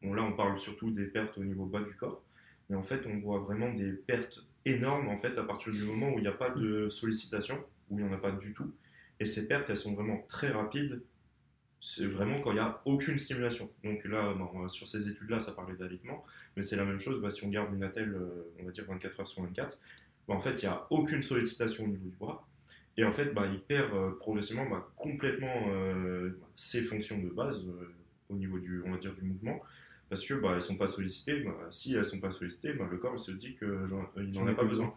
là, 0.02 0.22
on 0.22 0.32
parle 0.32 0.58
surtout 0.58 0.90
des 0.90 1.06
pertes 1.06 1.38
au 1.38 1.44
niveau 1.44 1.66
bas 1.66 1.82
du 1.82 1.94
corps, 1.94 2.22
mais 2.68 2.76
en 2.76 2.82
fait, 2.82 3.06
on 3.06 3.18
voit 3.18 3.40
vraiment 3.40 3.72
des 3.72 3.92
pertes 3.92 4.44
énormes 4.64 5.08
en 5.08 5.16
fait 5.16 5.36
à 5.38 5.42
partir 5.42 5.72
du 5.72 5.82
moment 5.82 6.10
où 6.10 6.18
il 6.18 6.22
n'y 6.22 6.28
a 6.28 6.32
pas 6.32 6.50
de 6.50 6.88
sollicitation, 6.88 7.62
où 7.90 7.98
il 7.98 8.04
n'y 8.04 8.10
en 8.10 8.14
a 8.14 8.18
pas 8.18 8.32
du 8.32 8.52
tout. 8.54 8.72
Et 9.20 9.24
ces 9.24 9.46
pertes, 9.46 9.70
elles 9.70 9.76
sont 9.76 9.94
vraiment 9.94 10.24
très 10.28 10.50
rapides. 10.50 11.02
C'est 11.80 12.06
vraiment 12.06 12.40
quand 12.40 12.50
il 12.50 12.54
n'y 12.54 12.60
a 12.60 12.80
aucune 12.84 13.18
stimulation. 13.18 13.70
Donc 13.82 14.04
là, 14.04 14.34
sur 14.68 14.86
ces 14.86 15.08
études-là, 15.08 15.40
ça 15.40 15.52
parlait 15.52 15.76
d'alitement, 15.76 16.24
mais 16.56 16.62
c'est 16.62 16.76
la 16.76 16.84
même 16.84 16.98
chose 16.98 17.20
bah, 17.20 17.30
si 17.30 17.44
on 17.44 17.48
garde 17.48 17.74
une 17.74 17.82
attelle, 17.82 18.14
euh, 18.14 18.52
on 18.60 18.64
va 18.64 18.70
dire 18.70 18.84
24 18.86 19.20
heures 19.20 19.28
sur 19.28 19.42
24. 19.42 19.78
Bah, 20.28 20.34
en 20.34 20.40
fait, 20.40 20.62
il 20.62 20.66
n'y 20.66 20.72
a 20.72 20.86
aucune 20.90 21.22
sollicitation 21.22 21.84
au 21.84 21.88
niveau 21.88 22.08
du 22.08 22.16
bras. 22.16 22.46
Et 22.96 23.04
en 23.04 23.12
fait, 23.12 23.32
bah, 23.34 23.46
il 23.50 23.60
perd 23.60 23.92
euh, 23.94 24.12
progressivement 24.12 24.64
complètement 24.96 25.68
euh, 25.68 26.38
ses 26.54 26.82
fonctions 26.82 27.18
de 27.18 27.28
base 27.28 27.64
au 28.28 28.34
niveau 28.34 28.58
du 28.58 28.82
mouvement 29.22 29.60
parce 30.12 30.26
que 30.26 30.34
bah, 30.34 30.60
sont 30.60 30.76
pas 30.76 30.88
sollicitées. 30.88 31.40
Bah, 31.40 31.56
si 31.70 31.94
elles 31.94 32.04
sont 32.04 32.20
pas 32.20 32.30
sollicitées, 32.30 32.74
bah, 32.74 32.86
le 32.90 32.98
corps 32.98 33.18
se 33.18 33.30
dit 33.30 33.56
qu'il 33.56 34.34
n'en 34.34 34.46
a 34.46 34.52
pas 34.52 34.64
besoin. 34.64 34.92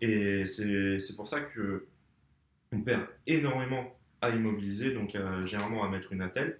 Et 0.00 0.44
c'est 0.44 1.14
pour 1.14 1.28
ça 1.28 1.40
que 1.40 1.86
on 2.72 2.80
perd 2.80 3.06
énormément 3.28 3.96
à 4.20 4.30
immobiliser, 4.30 4.92
donc 4.92 5.14
euh, 5.14 5.46
généralement 5.46 5.84
à 5.84 5.88
mettre 5.88 6.12
une 6.12 6.20
attelle, 6.20 6.58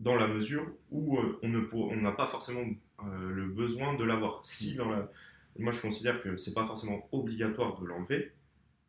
dans 0.00 0.16
la 0.16 0.26
mesure 0.26 0.72
où 0.90 1.18
euh, 1.18 1.38
on 1.44 1.96
n'a 1.98 2.10
pas 2.10 2.26
forcément 2.26 2.64
euh, 3.04 3.30
le 3.30 3.46
besoin 3.46 3.94
de 3.94 4.02
l'avoir. 4.02 4.40
Si 4.44 4.74
dans 4.74 4.90
la, 4.90 5.08
moi 5.56 5.70
je 5.70 5.80
considère 5.80 6.20
que 6.20 6.36
c'est 6.36 6.52
pas 6.52 6.64
forcément 6.64 7.08
obligatoire 7.12 7.80
de 7.80 7.86
l'enlever, 7.86 8.32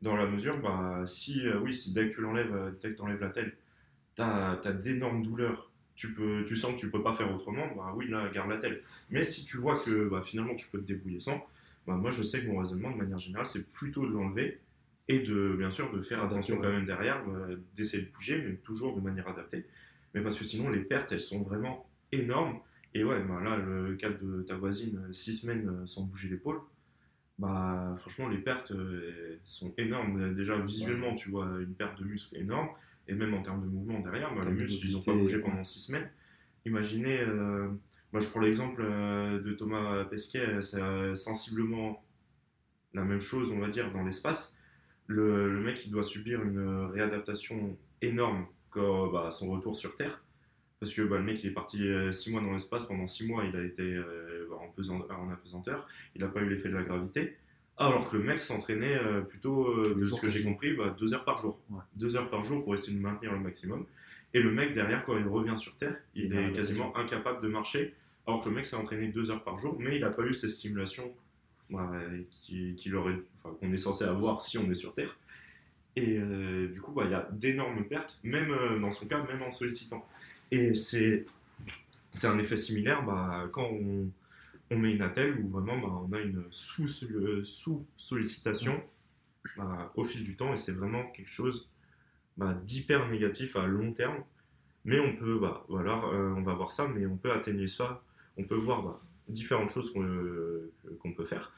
dans 0.02 0.16
la 0.16 0.26
mesure, 0.26 0.60
bah, 0.60 1.04
si, 1.06 1.48
oui, 1.62 1.76
si 1.76 1.94
dès 1.94 2.10
que 2.10 2.16
tu 2.16 2.22
l'enlèves, 2.22 2.76
dès 2.82 2.90
que 2.90 2.96
tu 2.96 3.02
enlèves 3.04 3.22
la 3.22 3.30
telle, 3.30 3.56
tu 4.16 4.24
as, 4.24 4.60
as 4.64 4.74
d'énormes 4.74 5.22
douleurs 5.22 5.71
tu, 6.02 6.16
peux, 6.16 6.44
tu 6.48 6.56
sens 6.56 6.74
que 6.74 6.80
tu 6.80 6.90
peux 6.90 7.04
pas 7.04 7.14
faire 7.14 7.32
autrement, 7.32 7.68
bah 7.76 7.94
oui, 7.96 8.08
là, 8.08 8.28
garde 8.34 8.50
la 8.50 8.58
telle. 8.58 8.82
Mais 9.12 9.24
si 9.24 9.46
tu 9.46 9.58
vois 9.58 9.80
que 9.80 10.10
bah, 10.10 10.24
finalement 10.26 10.56
tu 10.56 10.68
peux 10.68 10.80
te 10.80 10.88
débrouiller 10.88 11.20
sans, 11.20 11.46
bah, 11.86 11.94
moi 11.94 12.10
je 12.10 12.24
sais 12.24 12.42
que 12.42 12.48
mon 12.48 12.58
raisonnement 12.58 12.90
de 12.90 12.98
manière 12.98 13.20
générale, 13.20 13.46
c'est 13.46 13.70
plutôt 13.70 14.08
de 14.08 14.12
l'enlever 14.12 14.60
et 15.08 15.20
de, 15.20 15.56
bien 15.56 15.70
sûr, 15.70 15.94
de 15.94 16.02
faire 16.02 16.24
attention 16.24 16.58
quand 16.58 16.72
même 16.72 16.88
derrière, 16.88 17.22
euh, 17.30 17.56
d'essayer 17.76 18.02
de 18.02 18.10
bouger, 18.10 18.42
mais 18.42 18.56
toujours 18.56 18.96
de 18.96 19.02
manière 19.02 19.28
adaptée. 19.28 19.68
Mais 20.16 20.22
parce 20.22 20.40
que 20.40 20.44
sinon, 20.44 20.72
les 20.72 20.80
pertes, 20.80 21.12
elles 21.12 21.20
sont 21.20 21.44
vraiment 21.44 21.88
énormes. 22.12 22.60
Et 22.96 23.04
ouais, 23.04 23.22
bah, 23.24 23.40
là, 23.44 23.58
le 23.58 23.96
cas 23.96 24.10
de 24.10 24.42
ta 24.42 24.56
voisine, 24.56 25.08
6 25.12 25.42
semaines 25.42 25.70
euh, 25.70 25.86
sans 25.86 26.02
bouger 26.04 26.30
l'épaule, 26.30 26.62
bah 27.38 27.96
franchement, 28.00 28.28
les 28.28 28.40
pertes 28.40 28.72
euh, 28.72 29.38
sont 29.46 29.72
énormes. 29.78 30.34
Déjà, 30.34 30.60
visuellement, 30.60 31.14
tu 31.14 31.30
vois 31.30 31.46
une 31.60 31.76
perte 31.76 32.00
de 32.00 32.06
muscle 32.06 32.36
énorme 32.38 32.70
et 33.08 33.14
même 33.14 33.34
en 33.34 33.42
termes 33.42 33.62
de 33.62 33.68
mouvement 33.68 34.00
derrière, 34.00 34.34
bah, 34.36 34.42
les 34.46 34.52
muscles, 34.52 34.86
ils 34.86 34.94
n'ont 34.94 35.02
pas 35.02 35.14
bougé 35.14 35.40
pendant 35.40 35.64
six 35.64 35.80
semaines. 35.80 36.10
Imaginez, 36.66 37.22
euh, 37.22 37.68
moi 38.12 38.22
je 38.22 38.30
prends 38.30 38.42
l'exemple 38.42 38.82
euh, 38.84 39.40
de 39.42 39.54
Thomas 39.54 40.06
Pesquet, 40.06 40.62
c'est 40.62 40.82
euh, 40.82 41.16
sensiblement 41.16 42.04
la 42.94 43.04
même 43.04 43.20
chose, 43.20 43.52
on 43.52 43.60
va 43.60 43.70
dire, 43.70 43.92
dans 43.92 44.04
l'espace. 44.04 44.58
Le, 45.08 45.60
mec, 45.60 45.86
il 45.86 45.92
doit 45.92 46.04
subir 46.04 46.42
une 46.42 46.86
réadaptation 46.94 47.78
énorme 48.02 48.46
quand, 48.70 49.08
bah, 49.08 49.30
son 49.32 49.50
retour 49.50 49.76
sur 49.76 49.96
Terre. 49.96 50.24
Parce 50.80 50.94
que 50.94 51.02
bah, 51.02 51.18
le 51.18 51.24
mec, 51.24 51.44
il 51.44 51.50
est 51.50 51.54
parti 51.54 51.84
six 52.14 52.32
mois 52.32 52.42
dans 52.42 52.54
l'espace, 52.54 52.86
pendant 52.86 53.06
six 53.06 53.28
mois, 53.28 53.44
il 53.46 53.56
a 53.56 53.64
été 53.64 54.00
en, 54.52 55.14
en 55.16 55.32
apesanteur, 55.32 55.88
il 56.16 56.22
n'a 56.22 56.28
pas 56.28 56.42
eu 56.42 56.50
l'effet 56.50 56.70
de 56.70 56.76
la 56.76 56.84
gravité. 56.84 57.38
Alors 57.78 58.10
que 58.10 58.18
le 58.18 58.24
mec 58.24 58.40
s'entraînait 58.40 58.96
euh, 58.96 59.22
plutôt, 59.22 59.68
euh, 59.68 59.96
de 59.96 60.06
ce 60.06 60.20
que 60.20 60.30
j'ai 60.30 60.44
compris, 60.44 60.74
bah, 60.74 60.96
deux 61.00 61.14
heures 61.14 61.26
par 61.26 61.38
jour. 61.38 61.60
Deux 61.96 62.16
heures 62.16 62.30
par 62.30 62.42
jour 62.42 62.64
pour 62.64 62.74
essayer 62.74 62.96
de 62.96 63.02
maintenir 63.02 63.32
le 63.32 63.40
maximum. 63.40 63.86
Et 64.34 64.42
le 64.42 64.52
mec, 64.52 64.74
derrière, 64.74 65.04
quand 65.04 65.18
il 65.18 65.28
revient 65.28 65.58
sur 65.58 65.76
Terre, 65.78 65.96
il, 66.16 66.34
est 66.36 66.52
quasiment 66.52 66.96
incapable 66.96 67.42
de 67.42 67.48
marcher. 67.48 67.96
Alors 68.28 68.44
que 68.44 68.50
le 68.50 68.56
mec 68.56 68.66
s'est 68.66 68.76
entraîné 68.76 69.08
deux 69.08 69.32
heures 69.32 69.44
par 69.44 69.58
jour, 69.58 69.76
mais 69.80 69.96
il 69.96 70.02
n'a 70.02 70.12
pas 70.12 70.24
eu 70.24 70.34
ces 70.34 70.48
stimulations 70.48 71.12
bah, 71.70 71.92
qu'on 73.60 73.74
est 73.74 73.78
censé 73.78 74.04
avoir 74.04 74.44
si 74.44 74.58
on 74.58 74.70
est 74.70 74.76
sur 74.76 74.94
Terre. 74.94 75.18
Et 75.96 76.18
euh, 76.18 76.68
du 76.68 76.80
coup, 76.82 76.92
bah, 76.92 77.04
il 77.06 77.12
y 77.12 77.16
a 77.16 77.28
d'énormes 77.32 77.84
pertes, 77.86 78.20
même 78.24 78.56
dans 78.80 78.94
son 78.94 79.08
cas, 79.08 79.24
même 79.24 79.42
en 79.42 79.52
sollicitant. 79.52 80.06
Et 80.52 80.76
c'est 80.76 81.26
un 82.24 82.38
effet 82.38 82.58
similaire 82.58 83.04
quand 83.52 83.70
on 83.72 84.08
on 84.72 84.78
met 84.78 84.94
une 84.94 85.02
attelle 85.02 85.38
où 85.40 85.50
vraiment 85.50 85.78
bah, 85.78 85.90
on 86.10 86.14
a 86.14 86.22
une 86.22 86.46
sous-sollicitation 86.50 88.82
bah, 89.58 89.92
au 89.96 90.06
fil 90.06 90.24
du 90.24 90.38
temps 90.38 90.54
et 90.54 90.58
c'est 90.58 90.72
vraiment 90.72 91.06
quelque 91.12 91.30
chose 91.30 91.70
bah, 92.38 92.54
d'hyper 92.66 93.10
négatif 93.10 93.58
à 93.58 93.68
long 93.68 93.94
terme. 93.94 94.24
Mais 94.86 95.00
on 95.00 95.16
peut, 95.16 95.38
bah, 95.40 95.64
voilà, 95.68 96.02
euh, 96.06 96.34
on 96.36 96.42
va 96.42 96.56
voir 96.56 96.72
ça, 96.72 96.88
mais 96.88 97.06
on 97.06 97.18
peut 97.18 97.32
atténuer 97.32 97.68
ça. 97.68 98.02
On 98.38 98.46
peut 98.46 98.56
voir 98.56 99.00
différentes 99.28 99.70
choses 99.70 99.94
qu'on 99.94 100.04
euh, 100.04 100.72
peut 101.16 101.26
faire. 101.26 101.52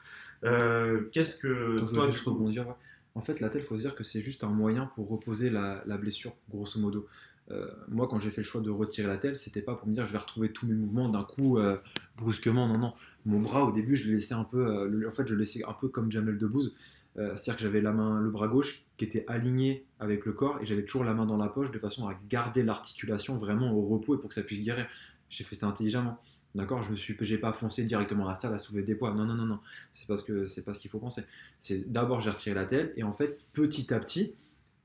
Euh, 0.44 1.08
Qu'est-ce 1.12 1.38
que 1.38 1.78
Attends, 1.78 1.86
je 1.86 1.94
toi, 1.94 2.10
juste 2.10 2.24
rebondir. 2.24 2.66
En 3.14 3.20
fait, 3.20 3.38
la 3.40 3.48
telle, 3.48 3.62
faut 3.62 3.76
se 3.76 3.82
dire 3.82 3.94
que 3.94 4.02
c'est 4.02 4.20
juste 4.20 4.42
un 4.44 4.50
moyen 4.50 4.86
pour 4.94 5.08
reposer 5.08 5.48
la, 5.48 5.82
la 5.86 5.96
blessure, 5.96 6.34
grosso 6.50 6.78
modo. 6.80 7.06
Euh, 7.50 7.68
moi, 7.88 8.08
quand 8.08 8.18
j'ai 8.18 8.30
fait 8.30 8.40
le 8.40 8.46
choix 8.46 8.60
de 8.60 8.70
retirer 8.70 9.06
la 9.06 9.18
telle, 9.18 9.36
c'était 9.36 9.60
pas 9.60 9.74
pour 9.74 9.86
me 9.88 9.94
dire 9.94 10.06
je 10.06 10.12
vais 10.12 10.18
retrouver 10.18 10.50
tous 10.50 10.66
mes 10.66 10.74
mouvements 10.74 11.08
d'un 11.08 11.24
coup 11.24 11.58
euh, 11.58 11.76
brusquement. 12.16 12.66
Non, 12.68 12.78
non. 12.78 12.92
Mon 13.26 13.40
bras, 13.40 13.64
au 13.64 13.72
début, 13.72 13.96
je 13.96 14.08
le 14.08 14.14
laissais 14.14 14.34
un 14.34 14.44
peu. 14.44 14.66
euh, 14.66 15.08
en 15.08 15.12
fait, 15.12 15.26
je 15.26 15.34
le 15.34 15.40
laissais 15.40 15.62
un 15.64 15.72
peu 15.72 15.88
comme 15.88 16.10
Jamel 16.10 16.38
Debbouze. 16.38 16.74
C'est-à-dire 17.16 17.54
que 17.54 17.62
j'avais 17.62 17.80
la 17.80 17.92
main, 17.92 18.20
le 18.20 18.28
bras 18.28 18.48
gauche 18.48 18.82
qui 18.96 19.04
était 19.04 19.24
aligné 19.28 19.84
avec 20.00 20.26
le 20.26 20.32
corps 20.32 20.58
et 20.60 20.66
j'avais 20.66 20.84
toujours 20.84 21.04
la 21.04 21.14
main 21.14 21.26
dans 21.26 21.36
la 21.36 21.46
poche 21.46 21.70
de 21.70 21.78
façon 21.78 22.08
à 22.08 22.16
garder 22.28 22.64
l'articulation 22.64 23.38
vraiment 23.38 23.72
au 23.72 23.82
repos 23.82 24.16
et 24.16 24.18
pour 24.18 24.30
que 24.30 24.34
ça 24.34 24.42
puisse 24.42 24.62
guérir. 24.62 24.88
J'ai 25.28 25.44
fait 25.44 25.54
ça 25.54 25.68
intelligemment. 25.68 26.18
D'accord, 26.56 26.82
je 26.82 26.90
me 26.90 26.96
suis, 26.96 27.16
j'ai 27.20 27.38
pas 27.38 27.52
foncé 27.52 27.84
directement 27.84 28.26
à 28.26 28.30
la 28.30 28.34
salle 28.34 28.52
à 28.52 28.58
soulever 28.58 28.82
des 28.82 28.96
poids. 28.96 29.14
Non, 29.14 29.24
non, 29.26 29.34
non, 29.34 29.46
non. 29.46 29.60
C'est 29.92 30.08
parce 30.08 30.24
que 30.24 30.46
c'est 30.46 30.64
pas 30.64 30.74
ce 30.74 30.80
qu'il 30.80 30.90
faut 30.90 30.98
penser. 30.98 31.22
C'est 31.60 31.92
d'abord 31.92 32.20
j'ai 32.20 32.30
retiré 32.30 32.54
la 32.54 32.64
telle 32.64 32.92
et 32.96 33.04
en 33.04 33.12
fait 33.12 33.38
petit 33.52 33.94
à 33.94 34.00
petit, 34.00 34.34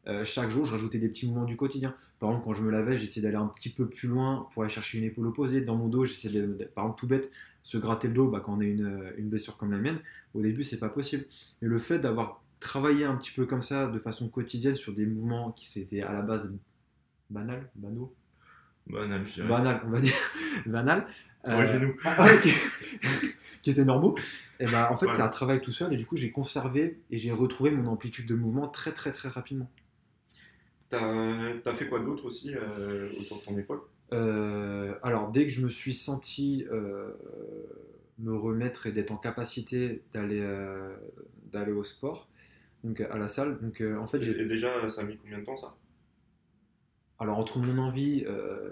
euh, 0.07 0.23
chaque 0.25 0.49
jour 0.49 0.65
je 0.65 0.71
rajoutais 0.71 0.97
des 0.99 1.09
petits 1.09 1.27
mouvements 1.27 1.45
du 1.45 1.55
quotidien. 1.55 1.95
Par 2.19 2.29
exemple 2.29 2.45
quand 2.45 2.53
je 2.53 2.63
me 2.63 2.71
lavais, 2.71 2.97
j'essayais 2.99 3.21
d'aller 3.23 3.37
un 3.37 3.47
petit 3.47 3.69
peu 3.69 3.87
plus 3.87 4.07
loin 4.07 4.47
pour 4.53 4.63
aller 4.63 4.69
chercher 4.71 4.97
une 4.97 5.03
épaule 5.05 5.27
opposée. 5.27 5.61
Dans 5.61 5.75
mon 5.75 5.87
dos, 5.87 6.05
j'essayais 6.05 6.41
de, 6.41 6.47
par 6.75 6.85
exemple 6.85 6.99
tout 6.99 7.07
bête, 7.07 7.31
se 7.61 7.77
gratter 7.77 8.07
le 8.07 8.13
dos 8.13 8.29
bah, 8.29 8.41
quand 8.43 8.55
on 8.57 8.59
a 8.61 8.63
une, 8.65 9.13
une 9.17 9.29
blessure 9.29 9.57
comme 9.57 9.71
la 9.71 9.77
mienne. 9.77 9.99
Au 10.33 10.41
début 10.41 10.63
c'est 10.63 10.79
pas 10.79 10.89
possible. 10.89 11.25
Mais 11.61 11.67
le 11.67 11.77
fait 11.77 11.99
d'avoir 11.99 12.41
travaillé 12.59 13.05
un 13.05 13.15
petit 13.15 13.31
peu 13.31 13.45
comme 13.45 13.61
ça 13.61 13.87
de 13.87 13.99
façon 13.99 14.27
quotidienne 14.29 14.75
sur 14.75 14.93
des 14.93 15.05
mouvements 15.05 15.51
qui 15.51 15.69
s'étaient 15.69 16.01
à 16.01 16.11
la 16.13 16.21
base 16.21 16.53
banal, 17.29 17.69
banaux, 17.75 18.13
Banal, 18.87 19.25
je 19.27 19.33
dirais. 19.35 19.47
banal, 19.47 19.81
on 19.85 19.89
va 19.91 19.99
dire, 20.01 20.13
banal. 20.65 21.05
euh, 21.47 21.51
Corrigez-nous. 21.51 21.95
ah, 22.05 22.25
ok. 22.33 22.49
qui 23.61 23.69
étaient 23.69 23.85
normaux. 23.85 24.15
Et 24.59 24.65
bah, 24.65 24.89
en 24.91 24.97
fait, 24.97 25.05
Voilà. 25.05 25.11
c'est 25.17 25.21
un 25.21 25.27
travail 25.29 25.61
tout 25.61 25.71
seul, 25.71 25.93
et 25.93 25.97
du 25.97 26.05
coup, 26.07 26.17
j'ai 26.17 26.31
conservé 26.31 26.99
et 27.11 27.17
j'ai 27.17 27.31
retrouvé 27.31 27.69
mon 27.71 27.87
amplitude 27.91 28.25
de 28.25 28.33
mouvement 28.35 28.67
très, 28.67 28.91
très, 28.91 29.11
très 29.11 29.29
rapidement. 29.29 29.69
T'as 30.89 31.55
as 31.65 31.73
fait 31.75 31.87
quoi 31.87 31.99
d'autre 31.99 32.25
aussi 32.25 32.53
euh, 32.55 33.09
autour 33.19 33.39
de 33.39 33.43
ton 33.45 33.57
épaule? 33.57 33.81
Euh, 34.11 34.95
alors, 35.03 35.31
dès 35.31 35.43
que 35.43 35.49
je 35.51 35.61
me 35.63 35.69
suis 35.69 35.93
senti 35.93 36.65
euh, 36.71 37.11
me 38.17 38.33
remettre 38.35 38.87
et 38.87 38.91
d'être 38.91 39.11
en 39.11 39.17
capacité 39.17 40.01
d'aller 40.13 40.39
euh, 40.41 40.95
d'aller 41.51 41.71
au 41.71 41.83
sport, 41.83 42.27
donc 42.83 43.01
à 43.01 43.17
la 43.17 43.27
salle, 43.27 43.59
donc 43.61 43.81
euh, 43.81 43.97
en 43.97 44.07
fait, 44.07 44.21
j'ai 44.21 44.39
Et 44.39 44.45
déjà, 44.45 44.89
ça 44.89 45.01
a 45.01 45.03
mis 45.03 45.17
combien 45.17 45.39
de 45.39 45.43
temps 45.45 45.55
ça? 45.55 45.75
Alors 47.19 47.37
entre 47.37 47.59
mon 47.59 47.77
envie, 47.79 48.25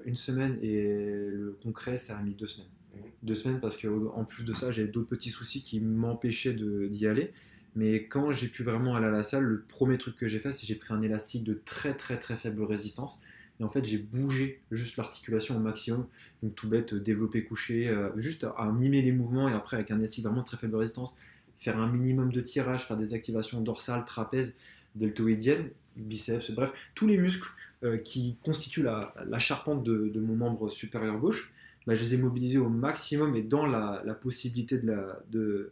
une 0.05 0.15
semaine 0.15 0.57
et 0.61 0.83
le 0.83 1.57
concret, 1.61 1.97
ça 1.97 2.17
a 2.17 2.23
mis 2.23 2.33
deux 2.33 2.47
semaines. 2.47 2.69
Mhm. 2.95 3.11
Deux 3.23 3.35
semaines 3.35 3.59
parce 3.59 3.77
qu'en 3.77 4.23
plus 4.23 4.45
de 4.45 4.53
ça, 4.53 4.71
j'avais 4.71 4.87
d'autres 4.87 5.09
petits 5.09 5.29
soucis 5.29 5.61
qui 5.61 5.79
m'empêchaient 5.81 6.53
d'y 6.53 7.07
aller. 7.07 7.33
Mais 7.75 8.05
quand 8.05 8.31
j'ai 8.31 8.47
pu 8.47 8.63
vraiment 8.63 8.95
aller 8.95 9.05
à 9.05 9.11
la 9.11 9.23
salle, 9.23 9.43
le 9.43 9.61
premier 9.61 9.97
truc 9.97 10.15
que 10.15 10.27
j'ai 10.27 10.39
fait, 10.39 10.51
c'est 10.51 10.65
j'ai 10.65 10.75
pris 10.75 10.93
un 10.93 11.01
élastique 11.01 11.43
de 11.43 11.59
très 11.65 11.93
très 11.93 12.17
très 12.17 12.35
faible 12.37 12.63
résistance. 12.63 13.21
Et 13.59 13.63
en 13.63 13.69
fait, 13.69 13.85
j'ai 13.85 13.97
bougé 13.97 14.61
juste 14.71 14.97
l'articulation 14.97 15.57
au 15.57 15.59
maximum. 15.59 16.05
Donc 16.43 16.55
tout 16.55 16.67
bête, 16.67 16.93
euh, 16.93 16.99
développer 16.99 17.43
couché, 17.43 17.87
euh, 17.87 18.09
juste 18.17 18.45
à, 18.57 18.71
mimer 18.71 19.01
les 19.01 19.11
mouvements 19.11 19.49
et 19.49 19.53
après 19.53 19.77
avec 19.77 19.91
un 19.91 19.97
élastique 19.97 20.25
vraiment 20.25 20.43
très 20.43 20.57
faible 20.57 20.75
résistance, 20.75 21.17
faire 21.55 21.79
un 21.79 21.87
minimum 21.91 22.31
de 22.31 22.41
tirage, 22.41 22.85
faire 22.85 22.97
des 22.97 23.13
activations 23.13 23.61
dorsales, 23.61 24.05
trapèzes, 24.05 24.55
deltoïdiennes, 24.95 25.69
biceps, 25.95 26.51
bref, 26.51 26.73
tous 26.93 27.07
les 27.07 27.17
muscles 27.17 27.49
euh, 27.83 27.97
qui 27.97 28.37
constituent 28.43 28.83
la, 28.83 29.13
charpente 29.39 29.83
de, 29.83 30.19
mon 30.19 30.35
membre 30.35 30.69
supérieur 30.69 31.17
gauche, 31.17 31.53
bah, 31.87 31.95
je 31.95 32.03
les 32.03 32.13
ai 32.15 32.17
mobilisés 32.17 32.57
au 32.59 32.69
maximum 32.69 33.35
et 33.35 33.41
dans 33.41 33.65
la, 33.65 34.01
possibilité 34.21 34.77
de, 34.77 35.71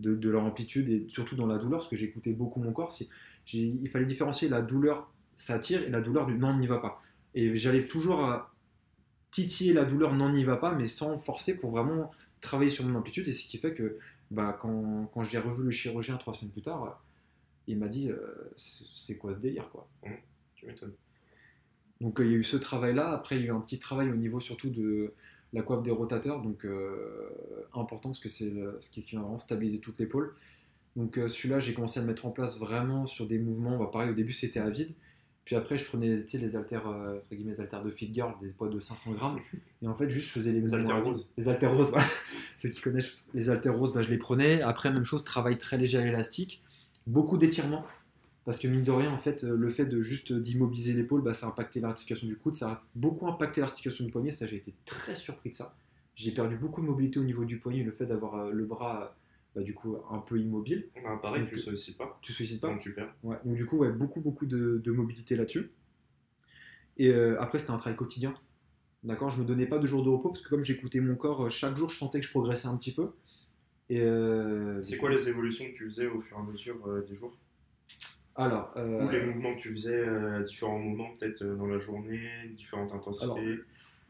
de, 0.00 0.14
de 0.14 0.30
leur 0.30 0.42
amplitude 0.44 0.88
et 0.88 1.06
surtout 1.08 1.36
dans 1.36 1.46
la 1.46 1.58
douleur, 1.58 1.80
parce 1.80 1.90
que 1.90 1.96
j'écoutais 1.96 2.32
beaucoup 2.32 2.60
mon 2.60 2.72
corps. 2.72 2.92
Il 3.52 3.88
fallait 3.88 4.06
différencier 4.06 4.48
la 4.48 4.62
douleur, 4.62 5.12
ça 5.36 5.58
tire, 5.58 5.82
et 5.82 5.90
la 5.90 6.00
douleur 6.00 6.26
du 6.26 6.34
non, 6.34 6.56
n'y 6.56 6.66
va 6.66 6.78
pas. 6.78 7.02
Et 7.34 7.54
j'allais 7.54 7.86
toujours 7.86 8.24
à 8.24 8.54
titiller 9.30 9.72
la 9.72 9.84
douleur 9.84 10.14
non, 10.14 10.30
n'y 10.30 10.44
va 10.44 10.56
pas, 10.56 10.74
mais 10.74 10.86
sans 10.86 11.18
forcer 11.18 11.58
pour 11.58 11.70
vraiment 11.70 12.10
travailler 12.40 12.70
sur 12.70 12.84
mon 12.84 12.98
amplitude. 12.98 13.28
Et 13.28 13.32
ce 13.32 13.46
qui 13.46 13.58
fait 13.58 13.74
que 13.74 13.98
bah, 14.30 14.56
quand, 14.60 15.10
quand 15.12 15.24
j'ai 15.24 15.38
revu 15.38 15.62
le 15.62 15.70
chirurgien 15.70 16.16
trois 16.16 16.34
semaines 16.34 16.52
plus 16.52 16.62
tard, 16.62 17.02
il 17.66 17.78
m'a 17.78 17.88
dit 17.88 18.10
euh, 18.10 18.52
c'est 18.56 19.16
quoi 19.18 19.32
ce 19.32 19.38
délire 19.38 19.68
quoi? 19.70 19.88
Tu 20.54 20.66
m'étonnes. 20.66 20.92
donc 22.00 22.20
euh, 22.20 22.24
il 22.24 22.32
y 22.32 22.34
a 22.34 22.36
eu 22.36 22.44
ce 22.44 22.56
travail-là. 22.56 23.10
Après, 23.10 23.36
il 23.36 23.42
y 23.42 23.44
a 23.44 23.48
eu 23.48 23.52
un 23.52 23.60
petit 23.60 23.78
travail 23.78 24.10
au 24.10 24.16
niveau 24.16 24.40
surtout 24.40 24.70
de 24.70 25.14
la 25.52 25.62
coiffe 25.62 25.82
des 25.82 25.90
rotateurs, 25.90 26.42
donc 26.42 26.64
euh, 26.64 27.30
important 27.74 28.10
parce 28.10 28.20
que 28.20 28.28
c'est 28.28 28.52
ce 28.78 28.90
qui 28.90 29.00
vient 29.00 29.20
vraiment 29.20 29.38
stabiliser 29.38 29.80
toute 29.80 29.98
l'épaule. 29.98 30.34
Donc 30.96 31.18
euh, 31.18 31.28
celui-là, 31.28 31.60
j'ai 31.60 31.74
commencé 31.74 31.98
à 31.98 32.02
le 32.02 32.08
mettre 32.08 32.26
en 32.26 32.30
place 32.30 32.58
vraiment 32.58 33.06
sur 33.06 33.26
des 33.26 33.38
mouvements. 33.38 33.78
Bah, 33.78 33.88
pareil, 33.92 34.10
au 34.10 34.14
début, 34.14 34.32
c'était 34.32 34.60
à 34.60 34.68
vide. 34.70 34.94
Puis 35.44 35.56
après, 35.56 35.76
je 35.76 35.84
prenais 35.84 36.20
tu 36.22 36.28
sais, 36.28 36.38
les 36.38 36.54
haltères, 36.56 36.88
euh, 36.88 37.16
entre 37.16 37.34
guillemets, 37.34 37.54
les 37.54 37.60
haltères 37.60 37.82
de 37.82 37.90
fit 37.90 38.12
girl, 38.12 38.34
des 38.40 38.48
poids 38.48 38.68
de 38.68 38.78
500 38.78 39.12
grammes. 39.12 39.38
Et 39.82 39.88
en 39.88 39.94
fait, 39.94 40.08
juste, 40.08 40.28
je 40.28 40.32
faisais 40.32 40.52
les 40.52 40.74
haltères 40.74 40.96
à 40.96 41.00
vide. 41.00 41.08
roses. 41.08 41.28
Les 41.36 41.48
haltères 41.48 41.74
roses, 41.74 41.90
voilà. 41.90 42.06
Ceux 42.56 42.68
qui 42.68 42.80
connaissent 42.80 43.16
les 43.34 43.50
haltères 43.50 43.76
roses, 43.76 43.92
bah, 43.92 44.02
je 44.02 44.10
les 44.10 44.18
prenais. 44.18 44.62
Après, 44.62 44.92
même 44.92 45.04
chose, 45.04 45.24
travail 45.24 45.58
très 45.58 45.76
léger 45.78 45.98
à 45.98 46.04
l'élastique. 46.04 46.62
Beaucoup 47.06 47.38
d'étirements. 47.38 47.84
Parce 48.44 48.58
que 48.58 48.66
mine 48.68 48.84
de 48.84 48.90
rien, 48.90 49.12
en 49.12 49.18
fait, 49.18 49.44
euh, 49.44 49.54
le 49.56 49.68
fait 49.68 49.84
de 49.86 50.00
juste 50.00 50.32
d'immobiliser 50.32 50.94
l'épaule, 50.94 51.22
bah, 51.22 51.34
ça 51.34 51.46
a 51.46 51.50
impacté 51.50 51.80
l'articulation 51.80 52.26
du 52.26 52.36
coude, 52.36 52.54
ça 52.54 52.70
a 52.70 52.84
beaucoup 52.94 53.26
impacté 53.28 53.60
l'articulation 53.60 54.04
du 54.04 54.10
poignet. 54.10 54.32
Ça, 54.32 54.46
j'ai 54.46 54.56
été 54.56 54.74
très 54.86 55.14
surpris 55.14 55.50
de 55.50 55.54
ça. 55.54 55.76
J'ai 56.14 56.32
perdu 56.32 56.56
beaucoup 56.56 56.80
de 56.80 56.86
mobilité 56.86 57.18
au 57.18 57.24
niveau 57.24 57.44
du 57.44 57.58
poignet, 57.58 57.82
le 57.82 57.92
fait 57.92 58.06
d'avoir 58.06 58.34
euh, 58.36 58.50
le 58.50 58.64
bras, 58.64 59.14
bah, 59.54 59.62
du 59.62 59.74
coup, 59.74 59.96
un 60.10 60.18
peu 60.18 60.38
immobile. 60.40 60.88
Bah, 61.04 61.18
pareil, 61.20 61.42
Donc, 61.42 61.50
tu 61.50 61.58
sollicites 61.58 61.98
pas. 61.98 62.18
Tu 62.22 62.32
sollicites 62.32 62.60
pas 62.60 62.68
Donc 62.68 62.80
tu 62.80 62.94
perds. 62.94 63.14
Ouais, 63.22 63.36
donc 63.44 63.56
du 63.56 63.66
coup, 63.66 63.78
ouais, 63.78 63.90
beaucoup, 63.92 64.20
beaucoup 64.20 64.46
de, 64.46 64.80
de 64.82 64.90
mobilité 64.90 65.36
là-dessus. 65.36 65.70
Et 66.96 67.08
euh, 67.08 67.40
après, 67.40 67.58
c'était 67.58 67.70
un 67.72 67.78
travail 67.78 67.96
quotidien. 67.96 68.34
D'accord? 69.04 69.30
Je 69.30 69.40
me 69.40 69.46
donnais 69.46 69.66
pas 69.66 69.78
de 69.78 69.86
jours 69.86 70.02
de 70.02 70.10
repos 70.10 70.28
parce 70.30 70.42
que 70.42 70.48
comme 70.50 70.62
j'écoutais 70.62 71.00
mon 71.00 71.14
corps, 71.16 71.46
euh, 71.46 71.50
chaque 71.50 71.76
jour, 71.76 71.88
je 71.88 71.96
sentais 71.96 72.20
que 72.20 72.26
je 72.26 72.30
progressais 72.30 72.68
un 72.68 72.76
petit 72.76 72.92
peu. 72.92 73.12
Euh, 73.90 74.82
C'est 74.82 74.98
quoi 74.98 75.10
les 75.10 75.28
évolutions 75.28 75.64
que 75.66 75.72
tu 75.76 75.84
faisais 75.84 76.06
au 76.06 76.20
fur 76.20 76.36
et 76.36 76.40
à 76.40 76.44
mesure 76.44 76.76
euh, 76.86 77.02
des 77.02 77.14
jours? 77.14 77.36
Alors, 78.40 78.72
euh, 78.76 79.04
Ou 79.04 79.10
les 79.10 79.22
mouvements 79.26 79.54
que 79.54 79.60
tu 79.60 79.70
faisais 79.70 80.00
euh, 80.00 80.42
différents 80.44 80.78
moments, 80.78 81.10
peut-être 81.18 81.42
euh, 81.42 81.56
dans 81.56 81.66
la 81.66 81.78
journée, 81.78 82.22
différentes 82.56 82.92
intensités 82.92 83.26
Alors, 83.26 83.38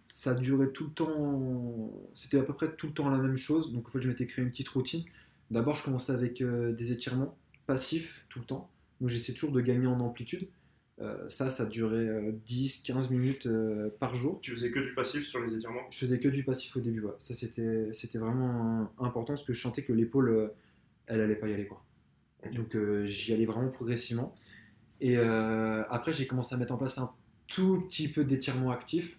ça 0.08 0.34
durait 0.34 0.70
tout 0.70 0.84
le 0.84 0.90
temps. 0.90 1.92
C'était 2.14 2.38
à 2.38 2.42
peu 2.42 2.52
près 2.52 2.72
tout 2.72 2.86
le 2.86 2.92
temps 2.92 3.08
la 3.08 3.18
même 3.18 3.36
chose. 3.36 3.72
Donc 3.72 3.88
en 3.88 3.90
fait, 3.90 4.00
je 4.00 4.08
m'étais 4.08 4.26
créé 4.26 4.44
une 4.44 4.50
petite 4.50 4.68
routine. 4.68 5.02
D'abord, 5.50 5.74
je 5.74 5.82
commençais 5.82 6.12
avec 6.12 6.42
euh, 6.42 6.72
des 6.72 6.92
étirements 6.92 7.36
passifs 7.66 8.24
tout 8.28 8.38
le 8.38 8.44
temps. 8.44 8.70
Donc 9.00 9.10
j'essaie 9.10 9.32
toujours 9.32 9.52
de 9.52 9.60
gagner 9.60 9.88
en 9.88 9.98
amplitude. 9.98 10.48
Euh, 11.00 11.26
ça, 11.26 11.50
ça 11.50 11.66
durait 11.66 12.32
10-15 12.46 13.10
minutes 13.10 13.48
par 13.98 14.14
jour. 14.14 14.38
Tu 14.42 14.52
faisais 14.52 14.70
que 14.70 14.78
du 14.78 14.94
passif 14.94 15.26
sur 15.26 15.40
les 15.40 15.56
étirements? 15.56 15.82
Je 15.90 15.98
faisais 15.98 16.20
que 16.20 16.28
du 16.28 16.44
passif 16.44 16.76
au 16.76 16.80
début. 16.80 17.00
ouais. 17.02 17.14
Ça, 17.18 17.34
c'était 17.34 18.18
vraiment 18.18 18.92
important 18.98 19.32
parce 19.32 19.44
que 19.44 19.52
je 19.52 19.60
sentais 19.60 19.82
que 19.82 19.92
l'épaule, 19.92 20.52
elle 21.06 21.20
allait 21.20 21.36
pas 21.36 21.48
y 21.48 21.54
aller. 21.54 21.66
Quoi. 21.66 21.82
Ok. 22.44 22.52
Donc 22.54 22.76
euh, 22.76 23.06
j'y 23.06 23.32
allais 23.32 23.46
vraiment 23.46 23.70
progressivement. 23.70 24.34
Et 25.00 25.16
euh, 25.16 25.84
après, 25.90 26.12
j'ai 26.12 26.26
commencé 26.26 26.54
à 26.54 26.58
mettre 26.58 26.74
en 26.74 26.78
place 26.78 26.98
un 26.98 27.12
tout 27.46 27.82
petit 27.82 28.08
peu 28.08 28.24
d'étirement 28.24 28.70
actif 28.70 29.18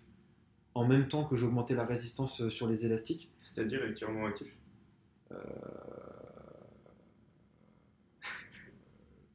en 0.73 0.87
même 0.87 1.07
temps 1.07 1.25
que 1.25 1.35
j'augmentais 1.35 1.75
la 1.75 1.85
résistance 1.85 2.41
euh, 2.41 2.49
sur 2.49 2.67
les 2.67 2.85
élastiques. 2.85 3.29
C'est-à-dire 3.41 3.83
étirement 3.85 4.25
actif? 4.25 4.57
Attends, 5.31 5.39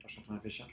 je 0.07 0.13
suis 0.13 0.21
en 0.21 0.25
train 0.25 0.35
de 0.35 0.39
réfléchir. 0.39 0.67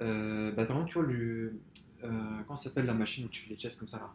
Euh, 0.00 0.52
bah, 0.52 0.64
par 0.64 0.76
exemple, 0.76 0.90
tu 0.90 0.98
vois, 0.98 1.06
le, 1.06 1.60
euh, 2.04 2.42
comment 2.44 2.56
ça 2.56 2.68
s'appelle 2.68 2.86
la 2.86 2.94
machine 2.94 3.26
où 3.26 3.28
tu 3.28 3.42
fais 3.42 3.50
les 3.50 3.58
chaises 3.58 3.76
comme 3.76 3.88
ça 3.88 3.98
là? 3.98 4.14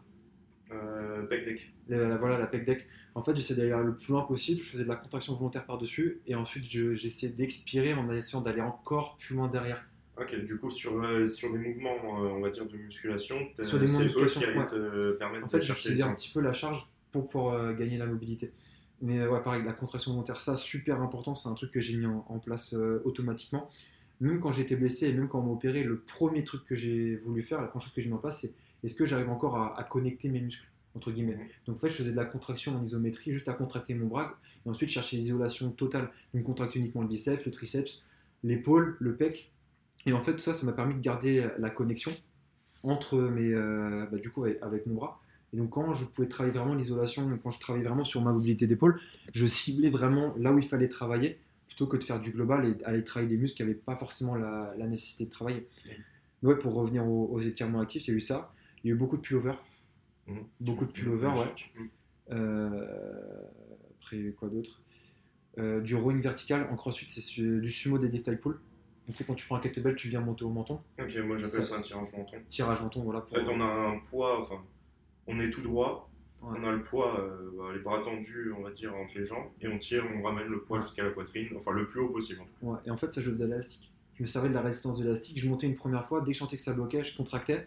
Euh, 0.72 1.26
Back 1.26 1.44
deck. 1.44 1.72
La- 1.88 2.08
la- 2.08 2.16
voilà, 2.18 2.38
la 2.38 2.46
pec 2.46 2.64
deck. 2.66 2.86
En 3.14 3.22
fait, 3.22 3.34
j'essayais 3.36 3.60
d'aller 3.68 3.84
le 3.84 3.96
plus 3.96 4.12
loin 4.12 4.22
possible. 4.22 4.62
Je 4.62 4.68
faisais 4.70 4.84
de 4.84 4.88
la 4.88 4.96
contraction 4.96 5.34
volontaire 5.34 5.64
par-dessus. 5.64 6.20
Et 6.26 6.34
ensuite, 6.34 6.70
je- 6.70 6.94
j'essayais 6.94 7.32
d'expirer 7.32 7.94
en 7.94 8.10
essayant 8.12 8.40
d'aller 8.42 8.60
encore 8.60 9.16
plus 9.16 9.34
loin 9.36 9.48
derrière. 9.48 9.84
Ok, 10.20 10.34
du 10.44 10.58
coup, 10.58 10.68
sur, 10.70 11.00
euh, 11.02 11.26
sur 11.26 11.52
des 11.52 11.58
mouvements, 11.58 12.22
euh, 12.24 12.28
on 12.30 12.40
va 12.40 12.50
dire, 12.50 12.66
de 12.66 12.76
musculation, 12.76 13.36
Sur 13.62 13.78
des 13.78 13.86
c'est 13.86 13.92
mouvements 13.94 13.98
de 13.98 14.02
eux 14.02 14.06
musculation, 14.06 14.40
qui 14.40 14.46
allaient 14.46 14.58
ouais. 14.58 14.66
te 14.66 15.10
permettre 15.12 15.44
En 15.46 15.48
fait, 15.48 15.58
de 15.58 15.62
chercher 15.62 16.02
un 16.02 16.14
petit 16.14 16.30
peu 16.32 16.40
la 16.40 16.52
charge 16.52 16.88
pour 17.12 17.26
pouvoir 17.28 17.54
euh, 17.54 17.72
gagner 17.72 17.96
la 17.98 18.06
mobilité. 18.06 18.52
Mais 19.00 19.20
euh, 19.20 19.30
ouais, 19.30 19.40
pareil, 19.42 19.62
la 19.64 19.72
contraction 19.72 20.10
volontaire, 20.12 20.40
ça, 20.40 20.56
super 20.56 21.00
important. 21.00 21.34
C'est 21.36 21.48
un 21.48 21.54
truc 21.54 21.70
que 21.70 21.80
j'ai 21.80 21.96
mis 21.96 22.06
en, 22.06 22.24
en 22.28 22.38
place 22.40 22.74
euh, 22.74 23.00
automatiquement. 23.04 23.70
Même 24.20 24.40
quand 24.40 24.50
j'étais 24.50 24.74
blessé 24.74 25.06
et 25.06 25.12
même 25.12 25.28
quand 25.28 25.38
on 25.38 25.44
m'a 25.44 25.52
opéré, 25.52 25.84
le 25.84 25.98
premier 26.00 26.42
truc 26.42 26.64
que 26.66 26.74
j'ai 26.74 27.14
voulu 27.24 27.42
faire, 27.44 27.60
la 27.60 27.68
première 27.68 27.84
chose 27.84 27.94
que 27.94 28.00
j'ai 28.00 28.08
mis 28.08 28.14
en 28.14 28.18
place, 28.18 28.40
c'est 28.40 28.52
est-ce 28.84 28.94
que 28.94 29.04
j'arrive 29.04 29.30
encore 29.30 29.56
à, 29.56 29.78
à 29.78 29.84
connecter 29.84 30.28
mes 30.28 30.40
muscles 30.40 30.68
entre 30.94 31.12
guillemets. 31.12 31.38
Donc 31.66 31.76
en 31.76 31.78
fait, 31.78 31.90
je 31.90 31.96
faisais 31.96 32.10
de 32.10 32.16
la 32.16 32.24
contraction 32.24 32.76
en 32.76 32.82
isométrie, 32.82 33.32
juste 33.32 33.48
à 33.48 33.52
contracter 33.52 33.94
mon 33.94 34.06
bras, 34.06 34.36
et 34.66 34.68
ensuite 34.68 34.90
chercher 34.90 35.16
l'isolation 35.16 35.70
totale. 35.70 36.10
Donc 36.34 36.44
contracter 36.44 36.78
uniquement 36.78 37.02
le 37.02 37.08
biceps, 37.08 37.44
le 37.44 37.50
triceps, 37.50 38.02
l'épaule, 38.42 38.96
le 39.00 39.14
pec. 39.14 39.50
Et 40.06 40.12
en 40.12 40.20
fait, 40.20 40.32
tout 40.32 40.40
ça, 40.40 40.52
ça 40.52 40.66
m'a 40.66 40.72
permis 40.72 40.94
de 40.94 41.00
garder 41.00 41.46
la 41.58 41.70
connexion 41.70 42.12
entre 42.82 43.18
mes, 43.18 43.52
euh, 43.52 44.06
bah, 44.10 44.18
du 44.18 44.30
coup, 44.30 44.44
avec, 44.44 44.86
mon 44.86 44.94
bras. 44.94 45.20
Et 45.52 45.56
donc, 45.56 45.70
quand 45.70 45.94
je 45.94 46.04
pouvais 46.04 46.28
travailler 46.28 46.56
vraiment 46.56 46.74
l'isolation, 46.74 47.38
quand 47.42 47.50
je 47.50 47.60
travaillais 47.60 47.86
vraiment 47.86 48.04
sur 48.04 48.22
ma 48.22 48.32
mobilité 48.32 48.66
d'épaule, 48.66 49.00
je 49.32 49.46
ciblais 49.46 49.90
vraiment 49.90 50.34
là 50.38 50.52
où 50.52 50.58
il 50.58 50.64
fallait 50.64 50.88
travailler 50.88 51.38
plutôt 51.66 51.86
que 51.86 51.96
de 51.96 52.04
faire 52.04 52.20
du 52.20 52.30
global 52.30 52.66
et 52.66 52.84
aller 52.84 53.04
travailler 53.04 53.30
des 53.30 53.40
muscles 53.40 53.56
qui 53.56 53.62
n'avaient 53.62 53.74
pas 53.74 53.96
forcément 53.96 54.34
la, 54.34 54.74
nécessité 54.86 55.26
de 55.26 55.30
travailler. 55.30 55.66
Ouais, 56.42 56.56
pour 56.56 56.74
revenir 56.74 57.06
aux, 57.06 57.40
étirements 57.40 57.80
actifs, 57.80 58.06
il 58.06 58.10
y 58.10 58.14
a 58.14 58.16
eu 58.16 58.20
ça. 58.20 58.52
Il 58.84 58.88
y 58.88 58.90
a 58.90 58.94
eu 58.94 58.98
beaucoup 58.98 59.16
de 59.16 59.22
pullover. 59.22 59.52
Mmh. 60.26 60.38
Beaucoup 60.60 60.84
de 60.84 60.92
pullover, 60.92 61.28
ouais. 61.28 61.84
Euh, 62.30 63.42
après, 64.00 64.34
quoi 64.38 64.48
d'autre? 64.48 64.82
Euh, 65.58 65.80
Du 65.80 65.94
rowing 65.94 66.20
vertical 66.20 66.68
en 66.70 66.76
crossfit, 66.76 67.08
c'est 67.08 67.42
du 67.42 67.70
sumo 67.70 67.98
des 67.98 68.16
style 68.18 68.38
pull. 68.38 68.58
Donc, 69.06 69.16
c'est 69.16 69.26
quand 69.26 69.34
tu 69.34 69.46
prends 69.46 69.56
un 69.56 69.60
kettlebell, 69.60 69.96
tu 69.96 70.08
viens 70.08 70.20
monter 70.20 70.44
au 70.44 70.50
menton. 70.50 70.80
Ok, 71.00 71.16
moi 71.24 71.38
j'appelle 71.38 71.64
ça, 71.64 71.76
un 71.76 71.80
tirage 71.80 72.12
menton. 72.12 72.36
Tirage 72.48 72.82
menton, 72.82 73.02
voilà. 73.02 73.20
En 73.30 73.34
fait, 73.34 73.48
on 73.48 73.60
a 73.60 73.64
un 73.64 73.98
poids, 74.00 74.42
enfin, 74.42 74.62
on 75.26 75.38
est 75.38 75.50
tout 75.50 75.62
droit, 75.62 76.10
on 76.42 76.62
a 76.62 76.70
le 76.70 76.82
poids, 76.82 77.18
euh, 77.18 77.50
bah, 77.56 77.72
les 77.72 77.80
bras 77.80 78.00
tendus, 78.02 78.52
on 78.56 78.62
va 78.62 78.70
dire, 78.70 78.94
entre 78.94 79.16
les 79.16 79.24
jambes, 79.24 79.46
et 79.62 79.68
on 79.68 79.78
tire, 79.78 80.04
on 80.14 80.22
ramène 80.22 80.46
le 80.48 80.60
poids 80.60 80.78
jusqu'à 80.80 81.04
la 81.04 81.10
poitrine, 81.10 81.48
enfin 81.56 81.72
le 81.72 81.86
plus 81.86 82.00
haut 82.00 82.10
possible. 82.10 82.42
Ouais, 82.60 82.78
et 82.84 82.90
en 82.90 82.98
fait, 82.98 83.10
ça 83.10 83.22
je 83.22 83.30
faisais 83.30 83.46
l'élastique. 83.46 83.90
Je 84.14 84.22
me 84.22 84.26
servais 84.26 84.50
de 84.50 84.54
la 84.54 84.60
résistance 84.60 84.98
de 84.98 85.04
l'élastique, 85.04 85.38
je 85.38 85.48
montais 85.48 85.66
une 85.66 85.76
première 85.76 86.04
fois, 86.04 86.20
dès 86.20 86.26
que 86.26 86.34
je 86.34 86.38
sentais 86.40 86.56
que 86.56 86.62
ça 86.62 86.74
bloquait, 86.74 87.02
je 87.02 87.16
contractais, 87.16 87.66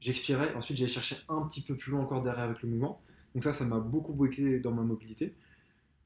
j'expirais, 0.00 0.54
ensuite 0.54 0.76
j'allais 0.76 0.90
chercher 0.90 1.16
un 1.28 1.42
petit 1.42 1.62
peu 1.62 1.76
plus 1.76 1.92
loin 1.92 2.02
encore 2.02 2.22
derrière 2.22 2.44
avec 2.44 2.62
le 2.62 2.68
mouvement. 2.68 3.02
Donc 3.34 3.44
ça, 3.44 3.52
ça 3.52 3.64
m'a 3.64 3.78
beaucoup 3.78 4.12
bloqué 4.12 4.58
dans 4.58 4.72
ma 4.72 4.82
mobilité. 4.82 5.34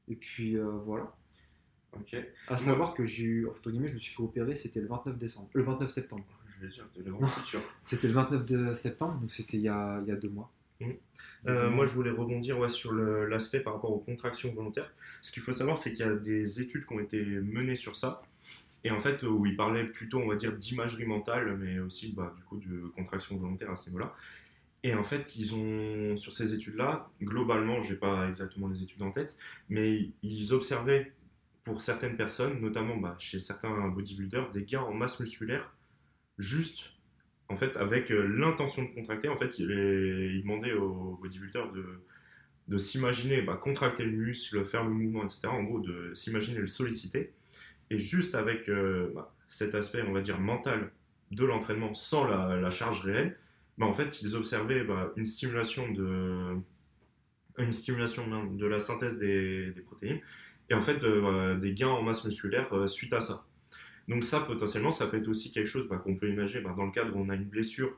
Et 0.07 0.15
puis 0.15 0.57
euh, 0.57 0.69
voilà. 0.85 1.15
Ok. 1.93 2.15
À 2.47 2.57
savoir 2.57 2.93
que 2.93 3.05
j'ai 3.05 3.23
eu, 3.23 3.47
entre 3.47 3.71
guillemets, 3.71 3.87
je 3.87 3.95
me 3.95 3.99
suis 3.99 4.13
fait 4.13 4.21
opérer, 4.21 4.55
c'était 4.55 4.81
le 4.81 4.87
29 4.87 5.17
décembre, 5.17 5.49
le 5.53 5.63
29 5.63 5.89
septembre. 5.89 6.25
Je 6.59 6.65
vais 6.65 6.71
dire, 6.71 6.85
c'était 6.93 7.09
le 7.09 7.27
futur. 7.27 7.61
c'était 7.85 8.07
le 8.07 8.13
29 8.13 8.73
septembre, 8.73 9.19
donc 9.19 9.31
c'était 9.31 9.57
il, 9.57 9.63
y 9.63 9.69
a, 9.69 10.01
deux 10.01 10.29
mois. 10.29 10.51
Mmh. 10.81 10.91
Euh, 11.47 11.69
moi, 11.69 11.85
je 11.85 11.93
voulais 11.93 12.11
rebondir 12.11 12.59
ouais, 12.59 12.69
sur 12.69 12.93
l'aspect 12.93 13.59
par 13.59 13.73
rapport 13.73 13.91
aux 13.91 13.99
contractions 13.99 14.53
volontaires. 14.53 14.91
Ce 15.21 15.31
qu'il 15.31 15.43
faut 15.43 15.53
savoir, 15.53 15.77
c'est 15.77 15.93
qu'il 15.93 16.05
y 16.05 16.09
a 16.09 16.15
des 16.15 16.61
études 16.61 16.85
qui 16.85 16.93
ont 16.93 16.99
été 16.99 17.23
menées 17.23 17.75
sur 17.75 17.95
ça. 17.95 18.21
Et 18.85 18.91
en 18.91 19.01
fait, 19.01 19.23
où 19.23 19.45
ils 19.45 19.57
parlaient 19.57 19.83
plutôt, 19.83 20.19
on 20.19 20.27
va 20.27 20.35
dire, 20.35 20.53
d'imagerie 20.53 21.05
mentale, 21.05 21.57
mais 21.57 21.79
aussi, 21.79 22.13
bah, 22.13 22.33
du 22.37 22.43
coup, 22.43 22.57
de 22.57 22.87
contraction 22.95 23.35
volontaire 23.35 23.71
à 23.71 23.75
ce 23.75 23.89
niveau-là. 23.89 24.15
Et 24.83 24.93
en 24.93 25.03
fait, 25.03 25.35
ils 25.35 25.55
ont, 25.55 26.15
sur 26.15 26.31
ces 26.31 26.53
études-là, 26.53 27.09
globalement, 27.21 27.81
je 27.81 27.93
n'ai 27.93 27.99
pas 27.99 28.27
exactement 28.27 28.67
les 28.67 28.83
études 28.83 29.01
en 29.01 29.11
tête, 29.11 29.35
mais 29.67 30.11
ils 30.21 30.53
observaient 30.53 31.11
pour 31.63 31.81
certaines 31.81 32.15
personnes, 32.15 32.61
notamment 32.61 32.95
bah, 32.95 33.15
chez 33.19 33.39
certains 33.39 33.87
bodybuilders, 33.89 34.51
des 34.51 34.63
gains 34.63 34.81
en 34.81 34.93
masse 34.93 35.19
musculaire 35.19 35.73
juste 36.37 36.91
en 37.49 37.55
fait 37.55 37.75
avec 37.77 38.11
euh, 38.11 38.27
l'intention 38.27 38.83
de 38.83 38.89
contracter. 38.89 39.29
En 39.29 39.37
fait, 39.37 39.59
il, 39.59 40.41
demandait 40.41 40.73
aux 40.73 41.17
bodybuilders 41.21 41.71
de, 41.71 42.03
de 42.67 42.77
s'imaginer 42.77 43.41
bah, 43.41 43.55
contracter 43.55 44.05
le 44.05 44.11
muscle, 44.11 44.63
faire 44.65 44.83
le 44.83 44.91
mouvement, 44.91 45.23
etc. 45.23 45.47
En 45.47 45.63
gros, 45.63 45.79
de 45.79 46.13
s'imaginer 46.13 46.59
le 46.59 46.67
solliciter. 46.67 47.33
Et 47.89 47.97
juste 47.97 48.35
avec 48.35 48.69
euh, 48.69 49.11
bah, 49.13 49.35
cet 49.47 49.75
aspect, 49.75 50.03
on 50.07 50.11
va 50.11 50.21
dire, 50.21 50.39
mental 50.39 50.91
de 51.31 51.45
l'entraînement 51.45 51.93
sans 51.93 52.25
la 52.25 52.69
charge 52.69 53.01
réelle, 53.01 53.37
bah, 53.77 53.85
en 53.85 53.93
fait, 53.93 54.21
ils 54.21 54.35
observaient 54.35 54.83
bah, 54.83 55.11
une 55.15 55.25
stimulation 55.25 55.91
de 55.91 56.57
une 57.57 57.71
stimulation 57.71 58.27
de 58.47 58.65
la 58.65 58.81
synthèse 58.81 59.17
des, 59.17 59.73
protéines 59.85 60.19
et 60.69 60.73
en 60.73 60.81
fait 60.81 60.99
bah, 60.99 61.55
des 61.55 61.73
gains 61.73 61.87
en 61.87 62.01
masse 62.01 62.25
musculaire 62.25 62.73
euh, 62.73 62.87
suite 62.87 63.13
à 63.13 63.21
ça. 63.21 63.45
Donc 64.07 64.23
ça, 64.23 64.41
potentiellement, 64.41 64.91
ça 64.91 65.07
peut 65.07 65.17
être 65.17 65.27
aussi 65.27 65.51
quelque 65.51 65.67
chose 65.67 65.87
qu'on 65.87 66.15
peut 66.15 66.29
imaginer 66.29 66.61
dans 66.61 66.85
le 66.85 66.91
cadre 66.91 67.15
où 67.15 67.19
on 67.19 67.29
a 67.29 67.35
une 67.35 67.45
blessure 67.45 67.97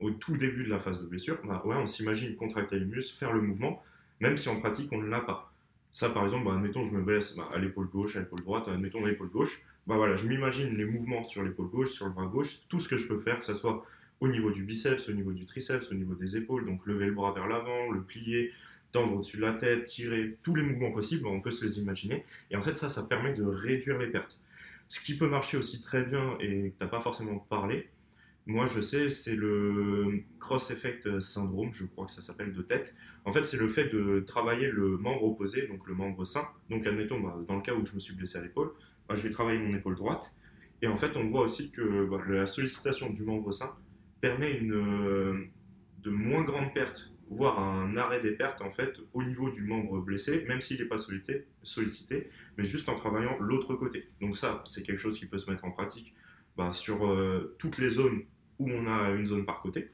au 0.00 0.10
tout 0.10 0.36
début 0.36 0.64
de 0.64 0.70
la 0.70 0.78
phase 0.78 1.00
de 1.00 1.06
blessure. 1.06 1.38
ouais, 1.44 1.76
on 1.76 1.86
s'imagine 1.86 2.36
contracter 2.36 2.78
les 2.78 2.84
muscles, 2.84 3.16
faire 3.16 3.32
le 3.32 3.40
mouvement, 3.40 3.82
même 4.20 4.36
si 4.36 4.48
en 4.48 4.60
pratique 4.60 4.90
on 4.92 4.98
ne 4.98 5.08
l'a 5.08 5.20
pas. 5.20 5.51
Ça, 5.92 6.08
par 6.08 6.24
exemple, 6.24 6.48
admettons, 6.50 6.84
je 6.84 6.90
me 6.90 7.02
blesse 7.02 7.36
à 7.52 7.58
l'épaule 7.58 7.88
gauche, 7.88 8.16
à 8.16 8.20
l'épaule 8.20 8.40
droite, 8.40 8.66
admettons 8.68 9.04
l'épaule 9.04 9.28
gauche. 9.28 9.62
Bah 9.86 9.96
voilà, 9.96 10.16
je 10.16 10.26
m'imagine 10.26 10.74
les 10.74 10.86
mouvements 10.86 11.22
sur 11.22 11.42
l'épaule 11.42 11.68
gauche, 11.68 11.90
sur 11.90 12.06
le 12.06 12.12
bras 12.12 12.26
gauche, 12.26 12.66
tout 12.68 12.80
ce 12.80 12.88
que 12.88 12.96
je 12.96 13.06
peux 13.06 13.18
faire, 13.18 13.38
que 13.38 13.44
ce 13.44 13.54
soit 13.54 13.84
au 14.20 14.28
niveau 14.28 14.50
du 14.50 14.64
biceps, 14.64 15.08
au 15.08 15.12
niveau 15.12 15.32
du 15.32 15.44
triceps, 15.44 15.90
au 15.90 15.94
niveau 15.94 16.14
des 16.14 16.36
épaules, 16.36 16.64
donc 16.64 16.86
lever 16.86 17.06
le 17.06 17.12
bras 17.12 17.32
vers 17.32 17.46
l'avant, 17.46 17.90
le 17.90 18.00
plier, 18.00 18.52
tendre 18.90 19.14
au-dessus 19.14 19.36
de 19.36 19.42
la 19.42 19.52
tête, 19.52 19.84
tirer, 19.84 20.38
tous 20.42 20.54
les 20.54 20.62
mouvements 20.62 20.92
possibles, 20.92 21.26
on 21.26 21.40
peut 21.40 21.50
se 21.50 21.64
les 21.64 21.78
imaginer. 21.78 22.24
Et 22.50 22.56
en 22.56 22.62
fait, 22.62 22.76
ça, 22.76 22.88
ça 22.88 23.02
permet 23.02 23.34
de 23.34 23.42
réduire 23.42 23.98
les 23.98 24.06
pertes. 24.06 24.38
Ce 24.88 25.00
qui 25.00 25.16
peut 25.16 25.28
marcher 25.28 25.56
aussi 25.56 25.82
très 25.82 26.04
bien 26.04 26.36
et 26.40 26.70
que 26.70 26.78
tu 26.78 26.82
n'as 26.82 26.86
pas 26.86 27.00
forcément 27.00 27.38
parlé, 27.50 27.88
moi 28.46 28.66
je 28.66 28.80
sais, 28.80 29.10
c'est 29.10 29.36
le 29.36 30.24
cross-effect 30.40 31.20
syndrome, 31.20 31.72
je 31.72 31.84
crois 31.84 32.06
que 32.06 32.12
ça 32.12 32.22
s'appelle 32.22 32.52
de 32.52 32.62
tête. 32.62 32.94
En 33.24 33.32
fait, 33.32 33.44
c'est 33.44 33.56
le 33.56 33.68
fait 33.68 33.88
de 33.88 34.20
travailler 34.20 34.68
le 34.68 34.96
membre 34.96 35.24
opposé, 35.24 35.68
donc 35.68 35.86
le 35.86 35.94
membre 35.94 36.24
sain. 36.24 36.48
Donc, 36.70 36.86
admettons, 36.86 37.20
bah, 37.20 37.38
dans 37.46 37.56
le 37.56 37.62
cas 37.62 37.74
où 37.74 37.86
je 37.86 37.94
me 37.94 38.00
suis 38.00 38.14
blessé 38.14 38.38
à 38.38 38.42
l'épaule, 38.42 38.72
bah, 39.08 39.14
je 39.14 39.22
vais 39.22 39.30
travailler 39.30 39.58
mon 39.58 39.74
épaule 39.74 39.94
droite. 39.94 40.34
Et 40.80 40.88
en 40.88 40.96
fait, 40.96 41.16
on 41.16 41.28
voit 41.28 41.42
aussi 41.42 41.70
que 41.70 42.06
bah, 42.06 42.18
la 42.28 42.46
sollicitation 42.46 43.10
du 43.10 43.22
membre 43.22 43.52
sain 43.52 43.76
permet 44.20 44.54
une, 44.54 45.50
de 46.02 46.10
moins 46.10 46.42
grandes 46.42 46.74
pertes, 46.74 47.12
voire 47.30 47.60
un 47.60 47.96
arrêt 47.96 48.20
des 48.20 48.32
pertes 48.32 48.60
en 48.60 48.70
fait 48.70 48.98
au 49.14 49.22
niveau 49.22 49.50
du 49.50 49.62
membre 49.62 50.00
blessé, 50.00 50.44
même 50.48 50.60
s'il 50.60 50.80
n'est 50.80 50.88
pas 50.88 50.98
sollicité, 50.98 52.28
mais 52.58 52.64
juste 52.64 52.88
en 52.88 52.94
travaillant 52.94 53.38
l'autre 53.40 53.74
côté. 53.74 54.08
Donc 54.20 54.36
ça, 54.36 54.62
c'est 54.66 54.82
quelque 54.82 54.98
chose 54.98 55.18
qui 55.18 55.26
peut 55.26 55.38
se 55.38 55.50
mettre 55.50 55.64
en 55.64 55.70
pratique 55.70 56.14
bah, 56.56 56.72
sur 56.72 57.06
euh, 57.06 57.54
toutes 57.58 57.78
les 57.78 57.90
zones 57.90 58.22
où 58.58 58.70
on 58.70 58.86
a 58.86 59.10
une 59.10 59.24
zone 59.24 59.44
par 59.44 59.60
côté. 59.60 59.90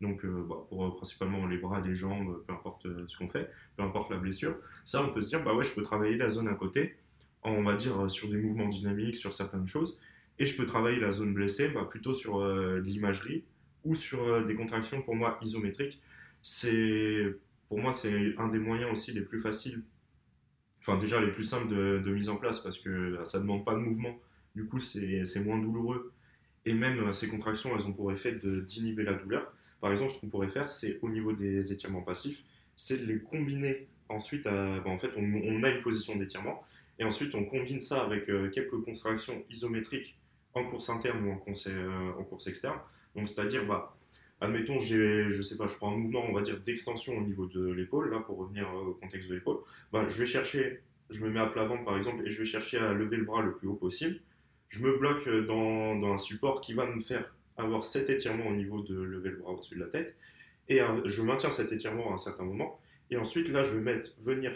Donc 0.00 0.24
euh, 0.24 0.44
bah, 0.48 0.56
pour 0.68 0.96
principalement 0.96 1.46
les 1.46 1.58
bras, 1.58 1.80
les 1.80 1.94
jambes, 1.94 2.42
peu 2.46 2.52
importe 2.52 2.86
ce 3.08 3.16
qu'on 3.16 3.28
fait, 3.28 3.50
peu 3.76 3.82
importe 3.82 4.10
la 4.10 4.16
blessure. 4.16 4.56
Ça, 4.84 5.02
on 5.02 5.12
peut 5.12 5.20
se 5.20 5.28
dire, 5.28 5.42
bah 5.42 5.54
ouais, 5.54 5.64
je 5.64 5.74
peux 5.74 5.82
travailler 5.82 6.16
la 6.16 6.28
zone 6.28 6.48
à 6.48 6.54
côté, 6.54 6.96
on 7.42 7.62
va 7.62 7.74
dire 7.74 8.10
sur 8.10 8.28
des 8.28 8.38
mouvements 8.38 8.68
dynamiques, 8.68 9.16
sur 9.16 9.34
certaines 9.34 9.66
choses, 9.66 9.98
et 10.38 10.46
je 10.46 10.56
peux 10.56 10.66
travailler 10.66 11.00
la 11.00 11.12
zone 11.12 11.32
blessée 11.34 11.68
bah, 11.68 11.86
plutôt 11.90 12.14
sur 12.14 12.46
l'imagerie, 12.46 13.44
ou 13.86 13.94
sur 13.94 14.22
euh, 14.24 14.44
des 14.44 14.54
contractions 14.54 15.00
pour 15.00 15.14
moi 15.14 15.38
isométriques. 15.40 16.02
C'est 16.42 17.34
pour 17.68 17.78
moi 17.78 17.92
c'est 17.92 18.34
un 18.36 18.48
des 18.48 18.58
moyens 18.58 18.92
aussi 18.92 19.12
les 19.12 19.22
plus 19.22 19.40
faciles, 19.40 19.82
enfin 20.80 20.98
déjà 20.98 21.20
les 21.20 21.32
plus 21.32 21.44
simples 21.44 21.68
de, 21.68 22.12
mise 22.12 22.28
en 22.28 22.36
place 22.36 22.60
parce 22.60 22.78
que 22.78 23.18
ça 23.24 23.40
demande 23.40 23.64
pas 23.64 23.74
de 23.74 23.80
mouvement. 23.80 24.18
Du 24.56 24.66
coup 24.66 24.80
c'est 24.80 25.40
moins 25.44 25.58
douloureux 25.58 26.12
et 26.64 26.74
même 26.74 26.98
euh, 26.98 27.12
ces 27.12 27.28
contractions 27.28 27.70
elles 27.76 27.86
ont 27.86 27.92
pour 27.92 28.10
effet 28.10 28.32
d'inhiber 28.32 29.04
la 29.04 29.14
douleur. 29.14 29.52
Par 29.80 29.92
exemple 29.92 30.10
ce 30.10 30.20
qu'on 30.20 30.28
pourrait 30.28 30.48
faire 30.48 30.68
c'est 30.68 30.98
au 31.02 31.08
niveau 31.08 31.32
des 31.32 31.72
étirements 31.72 32.02
passifs, 32.02 32.42
c'est 32.74 33.06
de 33.06 33.06
les 33.06 33.20
combiner 33.20 33.86
ensuite. 34.08 34.44
Bah, 34.44 34.82
en 34.86 34.98
fait 34.98 35.10
on, 35.16 35.62
a 35.62 35.70
une 35.70 35.82
position 35.82 36.16
d'étirement 36.16 36.64
et 36.98 37.04
ensuite 37.04 37.34
on 37.36 37.44
combine 37.44 37.80
ça 37.80 38.02
avec 38.02 38.28
euh, 38.28 38.50
quelques 38.50 38.82
contractions 38.82 39.44
isométriques 39.50 40.18
en 40.54 40.64
course 40.64 40.90
interne 40.90 41.24
ou 41.24 41.30
en 41.30 41.36
course, 41.36 41.68
course 42.28 42.46
externe 42.48 42.80
donc, 43.16 43.28
c'est-à-dire, 43.28 43.64
bah, 43.66 43.96
admettons, 44.40 44.78
je 44.78 45.42
sais 45.42 45.56
pas, 45.56 45.66
je 45.66 45.74
prends 45.74 45.92
un 45.92 45.96
mouvement, 45.96 46.24
on 46.28 46.34
va 46.34 46.42
dire, 46.42 46.60
d'extension 46.60 47.16
au 47.16 47.22
niveau 47.22 47.46
de 47.46 47.72
l'épaule, 47.72 48.10
là, 48.10 48.20
pour 48.20 48.36
revenir 48.36 48.68
euh, 48.68 48.90
au 48.90 48.94
contexte 48.94 49.30
de 49.30 49.34
l'épaule. 49.34 49.60
Bah, 49.90 50.04
je 50.06 50.14
vais 50.18 50.26
chercher, 50.26 50.82
je 51.08 51.24
me 51.24 51.30
mets 51.30 51.40
à 51.40 51.46
plat 51.46 51.64
ventre, 51.64 51.84
par 51.84 51.96
exemple, 51.96 52.26
et 52.26 52.30
je 52.30 52.38
vais 52.38 52.44
chercher 52.44 52.78
à 52.78 52.92
lever 52.92 53.16
le 53.16 53.24
bras 53.24 53.42
le 53.42 53.56
plus 53.56 53.68
haut 53.68 53.74
possible. 53.74 54.20
Je 54.68 54.82
me 54.82 54.98
bloque 54.98 55.28
dans, 55.46 56.12
un 56.12 56.18
support 56.18 56.60
qui 56.60 56.74
va 56.74 56.86
me 56.86 57.00
faire 57.00 57.32
avoir 57.56 57.84
cet 57.84 58.10
étirement 58.10 58.48
au 58.48 58.54
niveau 58.54 58.82
de 58.82 58.94
lever 58.94 59.30
le 59.30 59.36
bras 59.36 59.52
au-dessus 59.52 59.76
de 59.76 59.80
la 59.80 59.86
tête. 59.86 60.14
Et 60.68 60.80
je 61.04 61.22
maintiens 61.22 61.50
cet 61.50 61.72
étirement 61.72 62.10
à 62.10 62.14
un 62.14 62.18
certain 62.18 62.44
moment. 62.44 62.80
Et 63.10 63.16
ensuite, 63.16 63.48
là, 63.48 63.62
je 63.62 63.74
vais 63.74 63.80
mettre, 63.80 64.10
venir 64.20 64.52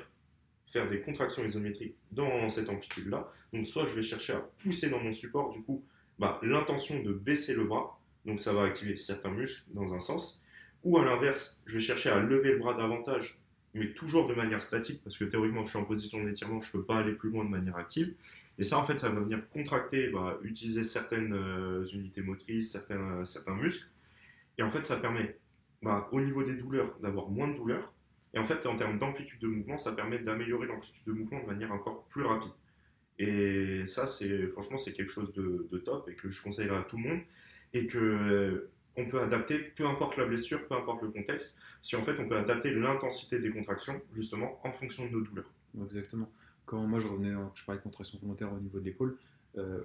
faire 0.66 0.88
des 0.88 1.00
contractions 1.00 1.44
isométriques 1.44 1.94
dans 2.10 2.48
cette 2.48 2.68
amplitude-là. 2.68 3.32
Donc, 3.52 3.66
soit 3.66 3.86
je 3.86 3.94
vais 3.94 4.02
chercher 4.02 4.34
à 4.34 4.40
pousser 4.62 4.90
dans 4.90 5.00
mon 5.00 5.12
support, 5.12 5.50
du 5.50 5.62
coup, 5.62 5.84
bah, 6.18 6.38
l'intention 6.42 7.02
de 7.02 7.12
baisser 7.12 7.54
le 7.54 7.64
bras, 7.64 7.98
donc 8.24 8.40
ça 8.40 8.52
va 8.52 8.64
activer 8.64 8.96
certains 8.96 9.30
muscles 9.30 9.64
dans 9.72 9.94
un 9.94 10.00
sens. 10.00 10.42
Ou 10.84 10.98
à 10.98 11.04
l'inverse, 11.04 11.60
je 11.66 11.74
vais 11.74 11.80
chercher 11.80 12.10
à 12.10 12.20
lever 12.20 12.52
le 12.52 12.58
bras 12.58 12.74
davantage, 12.74 13.38
mais 13.74 13.92
toujours 13.92 14.26
de 14.26 14.34
manière 14.34 14.62
statique, 14.62 15.02
parce 15.02 15.16
que 15.16 15.24
théoriquement 15.24 15.64
je 15.64 15.70
suis 15.70 15.78
en 15.78 15.84
position 15.84 16.22
d'étirement, 16.22 16.60
je 16.60 16.68
ne 16.68 16.72
peux 16.72 16.84
pas 16.84 16.98
aller 16.98 17.12
plus 17.12 17.30
loin 17.30 17.44
de 17.44 17.50
manière 17.50 17.76
active. 17.76 18.14
Et 18.60 18.64
ça, 18.64 18.76
en 18.78 18.84
fait, 18.84 18.98
ça 18.98 19.08
va 19.08 19.20
venir 19.20 19.48
contracter, 19.48 20.10
bah, 20.10 20.38
utiliser 20.42 20.84
certaines 20.84 21.32
euh, 21.32 21.82
unités 21.94 22.20
motrices, 22.20 22.72
certains, 22.72 23.24
certains 23.24 23.54
muscles. 23.54 23.88
Et 24.58 24.62
en 24.62 24.68
fait, 24.68 24.82
ça 24.82 24.98
permet, 24.98 25.38
bah, 25.80 26.10
au 26.12 26.20
niveau 26.20 26.42
des 26.42 26.52
douleurs, 26.52 26.98
d'avoir 27.00 27.30
moins 27.30 27.48
de 27.48 27.54
douleurs. 27.54 27.94
Et 28.34 28.38
en 28.38 28.44
fait, 28.44 28.66
en 28.66 28.76
termes 28.76 28.98
d'amplitude 28.98 29.40
de 29.40 29.48
mouvement, 29.48 29.78
ça 29.78 29.92
permet 29.92 30.18
d'améliorer 30.18 30.66
l'amplitude 30.66 31.02
de 31.06 31.12
mouvement 31.12 31.40
de 31.40 31.46
manière 31.46 31.72
encore 31.72 32.04
plus 32.10 32.22
rapide. 32.22 32.52
Et 33.18 33.86
ça, 33.86 34.06
c'est 34.06 34.48
franchement, 34.48 34.76
c'est 34.76 34.92
quelque 34.92 35.10
chose 35.10 35.32
de, 35.32 35.78
top 35.78 36.10
et 36.10 36.14
que 36.14 36.28
je 36.28 36.42
conseillerais 36.42 36.76
à 36.76 36.82
tout 36.82 36.98
le 36.98 37.08
monde 37.08 37.20
et 37.72 37.86
que 37.86 38.68
on 38.96 39.06
peut 39.06 39.22
adapter, 39.22 39.58
peu 39.58 39.86
importe 39.86 40.18
la 40.18 40.26
blessure, 40.26 40.66
peu 40.68 40.74
importe 40.74 41.02
le 41.02 41.10
contexte, 41.10 41.56
si 41.80 41.96
en 41.96 42.02
fait 42.02 42.18
on 42.18 42.28
peut 42.28 42.36
adapter 42.36 42.72
l'intensité 42.72 43.38
des 43.38 43.50
contractions 43.50 44.02
justement 44.14 44.60
en 44.64 44.72
fonction 44.72 45.06
de 45.06 45.12
nos 45.12 45.20
douleurs. 45.22 45.50
Exactement. 45.82 46.30
Quand 46.66 46.86
moi 46.86 46.98
je 46.98 47.08
revenais, 47.08 47.34
je 47.54 47.64
parlais 47.64 47.78
de 47.78 47.84
contraction 47.84 48.18
volontaire 48.22 48.52
au 48.52 48.60
niveau 48.60 48.78
de 48.80 48.84
l'épaule, 48.84 49.16
Euh, 49.58 49.80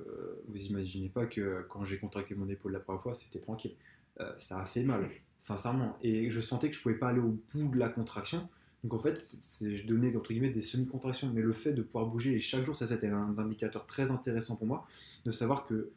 vous 0.47 0.61
imaginez 0.63 1.09
pas 1.09 1.25
que 1.25 1.65
quand 1.69 1.83
j'ai 1.85 1.97
contracté 1.97 2.35
mon 2.35 2.47
épaule 2.49 2.71
la 2.71 2.79
première 2.79 3.01
fois, 3.01 3.13
c'était 3.15 3.39
tranquille. 3.39 3.75
Euh, 4.19 4.31
ça 4.37 4.59
a 4.59 4.65
fait 4.65 4.83
mal, 4.83 5.09
sincèrement. 5.39 5.97
Et 6.01 6.29
je 6.29 6.39
sentais 6.41 6.69
que 6.69 6.75
je 6.75 6.81
pouvais 6.81 6.99
pas 6.99 7.09
aller 7.09 7.19
au 7.19 7.35
bout 7.51 7.69
de 7.69 7.79
la 7.79 7.89
contraction. 7.89 8.47
Donc 8.83 8.93
en 8.93 8.99
fait, 8.99 9.17
c'est, 9.17 9.75
je 9.75 9.87
donnais 9.87 10.15
entre 10.15 10.31
guillemets 10.31 10.51
des 10.51 10.61
semi-contractions, 10.61 11.31
mais 11.33 11.41
le 11.41 11.53
fait 11.53 11.73
de 11.73 11.81
pouvoir 11.81 12.05
bouger 12.05 12.35
et 12.35 12.39
chaque 12.39 12.63
jour, 12.63 12.75
ça 12.75 12.85
c'était 12.85 13.07
un 13.07 13.35
indicateur 13.39 13.87
très 13.87 14.11
intéressant 14.11 14.55
pour 14.55 14.67
moi, 14.67 14.87
de 15.25 15.31
savoir 15.31 15.65
que 15.65 15.89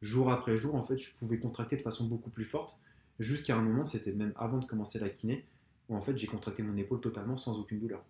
jour 0.00 0.30
après 0.30 0.56
jour, 0.56 0.76
en 0.76 0.84
fait, 0.84 0.98
je 0.98 1.10
pouvais 1.18 1.38
contracter 1.40 1.76
de 1.76 1.82
façon 1.82 2.06
beaucoup 2.06 2.30
plus 2.30 2.44
forte. 2.44 2.78
Jusqu'à 3.18 3.56
un 3.56 3.62
moment, 3.62 3.84
c'était 3.84 4.12
même 4.12 4.32
avant 4.36 4.58
de 4.58 4.64
commencer 4.64 5.00
la 5.00 5.08
kiné, 5.08 5.44
où 5.88 5.96
en 5.96 6.00
fait 6.00 6.16
j'ai 6.16 6.28
contracté 6.28 6.62
mon 6.62 6.76
épaule 6.76 7.00
totalement 7.00 7.36
sans 7.36 7.58
aucune 7.58 7.80
douleur. 7.80 8.04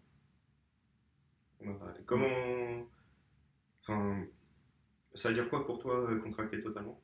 Comment. 2.06 2.86
Enfin. 3.82 4.24
Ça 5.14 5.28
veut 5.30 5.34
dire 5.34 5.48
quoi 5.48 5.66
pour 5.66 5.78
toi 5.80 6.10
euh, 6.10 6.20
contracter 6.20 6.62
totalement? 6.62 7.00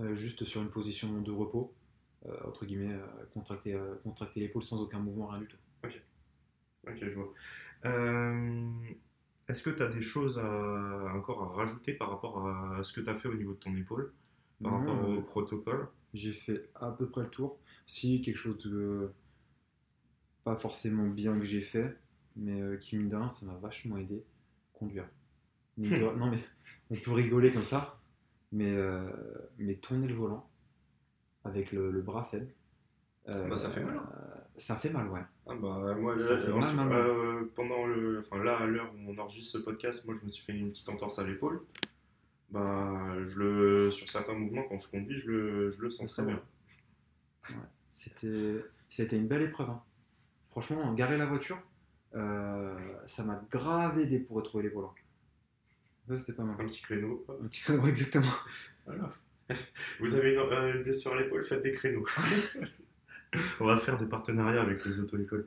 Euh, 0.00 0.14
juste 0.14 0.44
sur 0.44 0.62
une 0.62 0.70
position 0.70 1.20
de 1.20 1.30
repos, 1.30 1.74
euh, 2.26 2.34
entre 2.46 2.64
guillemets, 2.64 2.94
euh, 2.94 3.06
contracter, 3.34 3.78
contracter 4.02 4.40
l'épaule 4.40 4.62
sans 4.62 4.80
aucun 4.80 4.98
mouvement, 4.98 5.26
rien 5.28 5.40
du 5.40 5.46
tout. 5.48 5.58
Ok, 6.86 6.96
je 6.96 7.14
vois. 7.14 7.34
Est-ce 9.48 9.62
que 9.62 9.70
tu 9.70 9.82
as 9.82 9.88
des 9.88 10.00
choses 10.00 10.38
à- 10.38 11.12
encore 11.14 11.42
à 11.42 11.48
rajouter 11.56 11.92
par 11.92 12.10
rapport 12.10 12.46
à 12.48 12.82
ce 12.84 12.92
que 12.92 13.00
tu 13.00 13.10
as 13.10 13.14
fait 13.16 13.28
au 13.28 13.34
niveau 13.34 13.52
de 13.54 13.58
ton 13.58 13.76
épaule, 13.76 14.12
par 14.62 14.72
Non, 14.72 14.78
rapport 14.78 15.10
euh, 15.10 15.16
au 15.18 15.22
protocole? 15.22 15.88
J'ai 16.14 16.32
fait 16.32 16.70
à 16.74 16.90
peu 16.92 17.08
près 17.08 17.22
le 17.22 17.30
tour. 17.30 17.58
Si 17.86 18.22
quelque 18.22 18.36
chose 18.36 18.58
de 18.58 19.12
pas 20.44 20.56
forcément 20.56 21.08
bien 21.08 21.38
que 21.38 21.44
j'ai 21.44 21.62
fait, 21.62 21.96
mais 22.36 22.60
euh, 22.60 22.76
qui 22.76 22.96
mine 22.96 23.08
de 23.08 23.16
rien, 23.16 23.28
ça 23.30 23.46
m'a 23.46 23.54
vachement 23.54 23.96
aidé. 23.98 24.24
Conduire. 24.72 25.08
Mine 25.76 25.90
de- 25.90 26.18
non 26.18 26.30
mais 26.30 26.38
on 26.90 26.94
peut 26.96 27.12
rigoler 27.12 27.52
comme 27.52 27.62
ça, 27.64 27.98
mais, 28.52 28.70
euh, 28.74 29.08
mais 29.58 29.76
tourner 29.76 30.08
le 30.08 30.14
volant 30.14 30.48
avec 31.44 31.72
le, 31.72 31.90
le 31.90 32.02
bras 32.02 32.24
faible. 32.24 32.48
euh, 33.28 33.48
Bah, 33.48 33.56
ça 33.56 33.70
fait 33.70 33.82
mal, 33.84 33.96
hein. 33.96 34.10
ça 34.58 34.76
fait 34.76 34.90
mal, 34.90 35.08
ouais. 35.08 35.20
Ah 35.46 35.54
bah 35.54 35.94
moi 35.98 36.16
là, 36.16 36.36
mal, 36.48 36.74
mal, 36.76 36.88
mal. 36.88 36.98
euh, 36.98 37.50
pendant 37.54 37.86
le 37.86 38.18
enfin 38.20 38.42
là 38.42 38.56
à 38.58 38.66
l'heure 38.66 38.92
où 38.94 39.10
on 39.10 39.18
enregistre 39.18 39.52
ce 39.58 39.58
podcast 39.64 40.04
moi 40.04 40.14
je 40.20 40.24
me 40.24 40.30
suis 40.30 40.44
fait 40.44 40.52
une 40.52 40.70
petite 40.70 40.88
entorse 40.88 41.18
à 41.18 41.26
l'épaule 41.26 41.62
bah 42.50 43.14
je 43.26 43.38
le 43.38 43.90
sur 43.90 44.08
certains 44.08 44.34
mouvements 44.34 44.62
quand 44.68 44.78
je 44.78 44.88
conduis 44.90 45.18
je 45.18 45.30
le, 45.30 45.70
je 45.70 45.80
le 45.82 45.90
sens 45.90 46.12
très 46.12 46.24
bien 46.26 46.40
C'était, 47.94 48.64
c'était 48.88 49.16
une 49.16 49.26
belle 49.28 49.42
épreuve. 49.42 49.70
hein. 49.70 49.82
Franchement, 50.50 50.92
garer 50.94 51.16
la 51.16 51.26
voiture, 51.26 51.60
euh, 52.14 52.76
ça 53.06 53.24
m'a 53.24 53.42
grave 53.50 53.98
aidé 54.00 54.18
pour 54.18 54.36
retrouver 54.36 54.64
les 54.64 54.70
volants. 54.70 54.94
Ça, 56.08 56.16
c'était 56.16 56.32
pas 56.32 56.42
mal. 56.42 56.56
un 56.58 56.64
petit 56.66 56.82
créneau 56.82 57.24
Un 57.28 57.46
petit 57.46 57.70
ouais, 57.72 57.88
exactement. 57.90 58.32
voilà 58.86 59.08
vous 60.00 60.14
avez 60.14 60.32
une, 60.32 60.38
euh, 60.38 60.74
une 60.76 60.82
blessure 60.84 61.12
à 61.12 61.16
l'épaule 61.16 61.42
faites 61.42 61.62
des 61.62 61.72
créneaux 61.72 62.04
on 63.60 63.66
va 63.66 63.78
faire 63.78 63.98
des 63.98 64.06
partenariats 64.06 64.62
avec 64.62 64.84
les 64.84 65.00
auto-écoles 65.00 65.46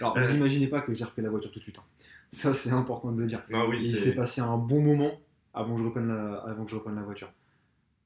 Alors, 0.00 0.16
Euh. 0.16 0.22
vous 0.22 0.36
imaginez 0.36 0.68
pas 0.68 0.80
que 0.80 0.92
j'ai 0.92 1.04
repris 1.04 1.22
la 1.22 1.30
voiture 1.30 1.50
tout 1.52 1.58
de 1.58 1.64
suite. 1.64 1.78
hein. 1.78 1.84
Ça, 2.28 2.54
c'est 2.54 2.70
important 2.70 3.12
de 3.12 3.20
le 3.20 3.26
dire. 3.26 3.42
non 3.50 3.68
oui 3.68 3.78
Il 3.80 3.96
s'est 3.98 4.14
passé 4.14 4.40
un 4.40 4.56
bon 4.56 4.80
moment 4.80 5.20
avant 5.54 5.74
que 5.74 5.80
je 5.80 5.86
reprenne 5.86 6.08
la, 6.08 6.36
avant 6.38 6.64
que 6.64 6.70
je 6.70 6.76
reprenne 6.76 6.94
la 6.96 7.02
voiture. 7.02 7.30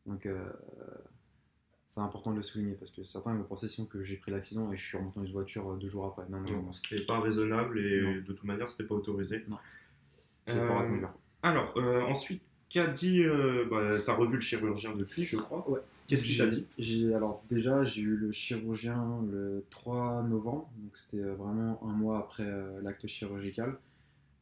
Donc, 0.07 0.26
euh, 0.26 0.38
c'est 1.96 2.02
important 2.02 2.30
de 2.32 2.37
le 2.37 2.42
souligner 2.42 2.74
parce 2.74 2.90
que 2.90 3.02
certains 3.02 3.35
vont 3.35 3.42
penser 3.44 3.66
sinon 3.68 3.87
que 3.87 4.02
j'ai 4.02 4.16
pris 4.16 4.30
l'accident 4.30 4.70
et 4.70 4.76
je 4.76 4.85
suis 4.85 4.98
remonté 4.98 5.18
dans 5.18 5.24
une 5.24 5.32
voiture 5.32 5.70
euh, 5.72 5.76
deux 5.78 5.88
jours 5.88 6.04
après. 6.04 6.24
Non, 6.28 6.40
non, 6.40 6.62
non. 6.64 6.72
c'était 6.72 7.02
pas 7.06 7.20
raisonnable 7.20 7.78
et 7.78 8.02
Non. 8.02 8.12
de 8.16 8.20
toute 8.20 8.44
manière 8.44 8.68
c'était 8.68 8.85
pas 8.85 8.94
autorisé 8.94 9.42
Non. 9.48 9.56
Pas 10.44 10.52
Euh, 10.52 10.78
reconduire. 10.78 11.11
alors 11.42 11.72
euh, 11.78 12.02
ensuite 12.02 12.42
qu'a 12.68 12.87
dit 12.88 13.22
euh, 13.24 13.64
bah, 13.70 13.98
t'as 14.04 14.14
revu 14.14 14.35
le 14.35 14.40
chirurgien 14.42 14.94
depuis 14.94 15.24
je 15.24 15.38
crois 15.38 15.68
Ouais. 15.70 15.80
qu'est-ce 16.06 16.24
qu'il 16.24 16.37
t'a 16.37 16.46
dit? 16.48 16.66
J'ai 16.78 17.14
alors 17.14 17.42
déjà 17.48 17.82
j'ai 17.82 18.02
eu 18.02 18.14
le 18.16 18.30
chirurgien 18.30 19.22
le 19.32 19.64
3 19.70 20.22
novembre, 20.24 20.68
donc 20.76 20.94
c'était 20.98 21.22
euh, 21.24 21.35
vraiment 21.35 21.80
un 21.82 21.92
mois 21.94 22.18
après 22.18 22.44
euh, 22.46 22.78
l'acte 22.82 23.06
chirurgical. 23.06 23.78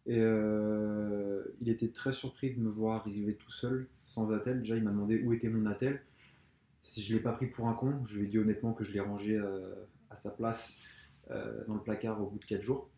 Et 0.07 0.19
euh, 0.19 1.43
il 1.63 1.69
était 1.71 1.89
très 1.89 2.13
surpris 2.13 2.53
de 2.53 2.61
me 2.61 2.69
voir 2.69 2.97
arriver 3.01 3.35
tout 3.35 3.51
seul, 3.53 3.87
sans 4.05 4.33
attel. 4.33 4.61
Déjà, 4.61 4.77
il 4.77 4.83
m'a 4.83 4.91
demandé 4.91 5.23
où 5.25 5.33
était 5.33 5.49
mon 5.49 5.65
attel. 5.65 6.03
Si 6.85 7.01
je 7.01 7.15
l'ai 7.15 7.21
pas 7.21 7.33
pris 7.33 7.47
pour 7.47 7.67
un 7.67 7.73
con, 7.73 8.05
je 8.05 8.19
lui 8.19 8.27
ai 8.27 8.29
dit 8.29 8.39
honnêtement 8.39 8.75
que 8.75 8.85
je 8.85 8.93
l'ai 8.93 9.01
rangé 9.01 9.39
euh, 9.39 9.75
à 10.11 10.17
sa 10.17 10.31
place 10.31 10.83
euh, 11.31 11.65
dans 11.67 11.77
le 11.77 11.81
placard 11.81 12.23
au 12.23 12.27
bout 12.27 12.39
de 12.39 12.45
4 12.45 12.61
jours. 12.61 12.91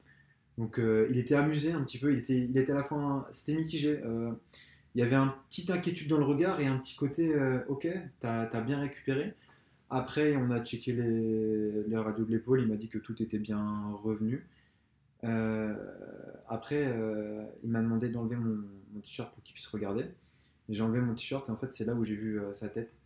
Donc 0.59 0.81
euh, 0.81 1.07
il 1.09 1.19
était 1.19 1.37
amusé 1.37 1.71
un 1.71 1.85
petit 1.85 1.99
peu, 1.99 2.13
il 2.13 2.19
était, 2.19 2.37
il 2.37 2.59
était 2.59 2.73
à 2.73 2.75
la 2.75 2.83
fois, 2.83 3.29
c'était 3.31 3.55
mitigé. 3.57 4.03
Il 4.97 4.99
y 4.99 5.03
avait 5.03 5.15
une 5.15 5.31
petite 5.49 5.71
inquiétude 5.71 6.09
dans 6.09 6.19
le 6.19 6.25
regard 6.25 6.59
et 6.61 6.67
un 6.67 6.79
petit 6.79 6.97
côté, 6.97 7.33
ok, 7.69 7.87
t'as 8.19 8.49
as 8.51 8.61
bien 8.61 8.81
récupéré. 8.81 9.35
Après, 9.89 10.35
on 10.35 10.51
a 10.51 10.65
checké 10.65 10.93
les, 10.93 11.85
les 11.85 11.97
radios 11.97 12.25
de 12.25 12.33
l'épaule, 12.33 12.63
il 12.63 12.67
m'a 12.67 12.75
dit 12.75 12.89
que 12.89 12.99
tout 12.99 13.23
était 13.23 13.39
bien 13.39 13.93
revenu. 14.03 14.49
Après, 15.23 16.93
il 17.63 17.71
m'a 17.71 17.83
demandé 17.83 18.09
d'enlever 18.09 18.37
mon, 18.37 18.65
t-shirt 19.01 19.33
pour 19.33 19.45
qu'il 19.45 19.55
puisse 19.55 19.69
regarder. 19.69 20.07
J'ai 20.71 20.83
enlevé 20.83 21.01
mon 21.01 21.15
t-shirt 21.15 21.49
et 21.49 21.53
en 21.53 21.57
fait, 21.57 21.73
c'est 21.73 21.85
là 21.85 21.95
où 21.95 22.05
j'ai 22.05 22.17
vu 22.17 22.41
sa 22.53 22.69
tête. 22.69 22.97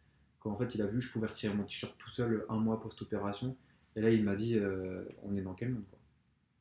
Quand 0.40 0.50
en 0.50 0.57
fait, 0.57 0.74
il 0.74 0.83
a 0.83 0.87
vu 0.87 0.98
que 0.98 1.05
je 1.05 1.12
pouvais 1.12 1.26
retirer 1.26 1.55
mon 1.55 1.64
t-shirt 1.64 1.96
tout 1.98 2.09
seul 2.09 2.44
un 2.48 2.57
mois 2.57 2.81
post-opération. 2.81 3.57
Et 3.96 4.00
là, 4.00 4.11
il 4.11 4.24
m'a 4.24 4.37
dit, 4.37 4.57
euh, 4.57 5.05
on 5.22 5.37
est 5.37 5.42
dans 5.42 5.55
quel 5.55 5.70
monde 5.70 5.85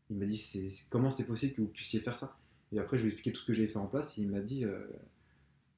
Il 0.10 0.18
m'a 0.18 0.26
dit, 0.26 0.86
comment 0.89 1.10
c'est 1.10 1.26
possible 1.26 1.54
que 1.54 1.62
vous 1.62 1.68
puissiez 1.68 2.00
faire 2.02 2.18
ça? 2.18 2.38
Et 2.72 2.80
après, 2.80 2.98
je 2.98 3.04
lui 3.04 3.10
ai 3.10 3.13
expliqué 3.13 3.34
tout 3.34 3.42
ce 3.42 3.48
que 3.48 3.54
j'avais 3.54 3.68
fait 3.68 3.78
en 3.78 3.88
place 3.88 4.18
et 4.18 4.22
il 4.22 4.30
m'a 4.30 4.42
dit, 4.42 4.65
euh, 4.65 4.86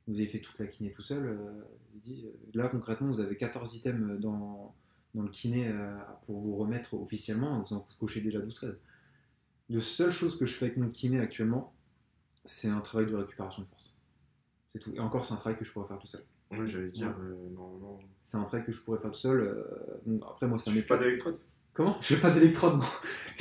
vous 0.08 0.20
avez 0.20 0.28
fait 0.28 0.40
toute 0.40 0.58
la 0.60 0.68
kiné 0.68 0.92
tout 0.92 1.02
seul. 1.02 1.26
euh, 1.26 1.62
dit, 1.96 2.26
là, 2.54 2.68
concrètement, 2.70 3.08
vous 3.08 3.20
avez 3.20 3.38
14 3.38 3.76
items 3.76 4.20
dans, 4.20 4.74
dans 5.14 5.24
le 5.24 5.30
kiné 5.30 5.72
pour 6.26 6.40
vous 6.40 6.56
remettre 6.56 6.96
officiellement. 6.96 7.62
Vous 7.62 7.76
en 7.76 7.86
cochez 8.00 8.22
déjà 8.22 8.40
12-13. 8.40 8.76
La 9.70 9.82
seule 9.82 10.12
chose 10.12 10.38
que 10.38 10.46
je 10.46 10.56
fais 10.56 10.66
avec 10.66 10.78
mon 10.78 10.90
kiné 10.90 11.20
actuellement, 11.20 11.74
c'est 12.44 12.70
un 12.70 12.82
travail 12.82 13.10
de 13.10 13.16
récupération 13.16 13.62
de 13.62 13.68
force. 13.68 13.98
C'est 14.74 14.80
tout. 14.80 14.94
Et 14.96 15.00
encore, 15.00 15.24
c'est 15.24 15.34
un 15.34 15.38
travail 15.38 15.58
que 15.60 15.66
je 15.66 15.72
pourrais 15.72 15.88
faire 15.88 16.00
tout 16.00 16.08
seul. 16.08 16.24
Oui, 16.52 16.68
j'allais 16.68 16.90
dire, 16.90 17.08
Ouais. 17.08 17.14
euh, 17.24 17.50
non, 17.56 17.78
non. 17.80 18.00
C'est 18.20 18.38
un 18.38 18.44
travail 18.44 18.66
que 18.66 18.72
je 18.72 18.82
pourrais 18.82 19.00
faire 19.00 19.12
tout 19.12 19.20
seul. 19.20 19.40
euh, 19.40 20.20
après, 20.30 20.48
moi, 20.48 20.60
ça 20.60 20.72
fais 20.72 20.82
pas 20.82 20.98
d'électrode 20.98 21.38
Comment? 21.74 21.98
Je 22.02 22.16
fais 22.16 22.22
pas 22.22 22.32
d'électrode, 22.32 22.80
non. 22.80 22.86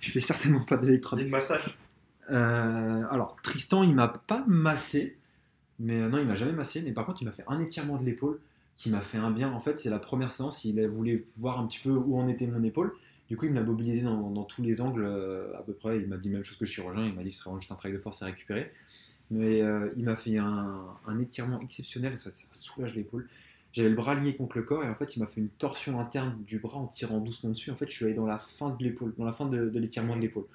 je 0.00 0.10
fais 0.10 0.20
certainement 0.20 0.60
pas 0.64 0.76
d'électrode. 0.76 1.18
Ni 1.18 1.24
de 1.26 1.30
massage 1.30 1.76
Euh, 2.30 3.02
alors, 3.10 3.36
Tristan, 3.42 3.82
il 3.82 3.94
m'a 3.94 4.08
pas 4.08 4.44
massé. 4.46 5.16
Mais 5.80 6.00
non, 6.08 6.18
il 6.18 6.26
m'a 6.26 6.36
jamais 6.36 6.52
massé. 6.52 6.82
Mais 6.82 6.92
par 6.92 7.04
contre, 7.06 7.22
il 7.22 7.24
m'a 7.24 7.32
fait 7.32 7.44
un 7.48 7.58
étirement 7.60 7.96
de 7.96 8.04
l'épaule 8.04 8.38
qui 8.76 8.90
m'a 8.90 9.00
fait 9.00 9.18
un 9.18 9.30
bien. 9.32 9.50
En 9.52 9.60
fait, 9.60 9.78
c'est 9.78 9.90
la 9.90 9.98
première 9.98 10.30
séance. 10.30 10.64
Il 10.64 10.86
voulait 10.88 11.24
voir 11.36 11.58
un 11.58 11.66
petit 11.66 11.80
peu 11.80 11.90
où 11.90 12.16
en 12.18 12.28
était 12.28 12.46
mon 12.46 12.62
épaule. 12.62 12.94
Du 13.28 13.36
coup, 13.36 13.46
il 13.46 13.50
me 13.52 13.56
l'a 13.56 13.62
mobilisé 13.64 14.02
dans, 14.04 14.30
dans 14.30 14.44
tous 14.44 14.62
les 14.62 14.80
angles 14.80 15.04
euh, 15.04 15.52
à 15.58 15.62
peu 15.62 15.72
près. 15.72 15.98
Il 15.98 16.06
m'a 16.08 16.16
dit 16.16 16.28
la 16.28 16.34
même 16.36 16.44
chose 16.44 16.56
que 16.56 16.64
le 16.64 16.68
chirurgien. 16.70 17.04
Il 17.06 17.14
m'a 17.14 17.22
dit 17.22 17.30
que 17.30 17.36
ce 17.36 17.42
serait 17.42 17.56
juste 17.58 17.72
un 17.72 17.74
travail 17.74 17.96
de 17.96 18.02
force 18.02 18.22
à 18.22 18.26
récupérer. 18.26 18.72
Mais 19.30 19.62
euh, 19.62 19.92
il 19.96 20.04
m'a 20.04 20.16
fait 20.16 20.38
un, 20.38 20.84
un 21.06 21.18
étirement 21.18 21.60
exceptionnel. 21.60 22.16
Ça, 22.16 22.30
ça 22.30 22.46
soulage 22.52 22.94
l'épaule. 22.94 23.28
J'avais 23.72 23.90
le 23.90 23.94
bras 23.94 24.12
aligné 24.12 24.34
contre 24.34 24.56
le 24.56 24.64
corps 24.64 24.82
et 24.82 24.88
en 24.88 24.94
fait, 24.94 25.16
il 25.16 25.20
m'a 25.20 25.26
fait 25.26 25.40
une 25.40 25.50
torsion 25.50 26.00
interne 26.00 26.36
du 26.46 26.58
bras 26.58 26.78
en 26.78 26.86
tirant 26.86 27.18
doucement 27.18 27.50
dessus. 27.50 27.70
En 27.70 27.76
fait, 27.76 27.88
je 27.90 27.94
suis 27.94 28.04
allé 28.06 28.14
dans 28.14 28.26
la 28.26 28.38
fin 28.38 28.70
de 28.70 28.82
l'épaule, 28.82 29.14
dans 29.18 29.24
la 29.26 29.32
fin 29.32 29.46
de, 29.46 29.68
de 29.68 29.78
l'étirement 29.78 30.16
de 30.16 30.22
l'épaule. 30.22 30.46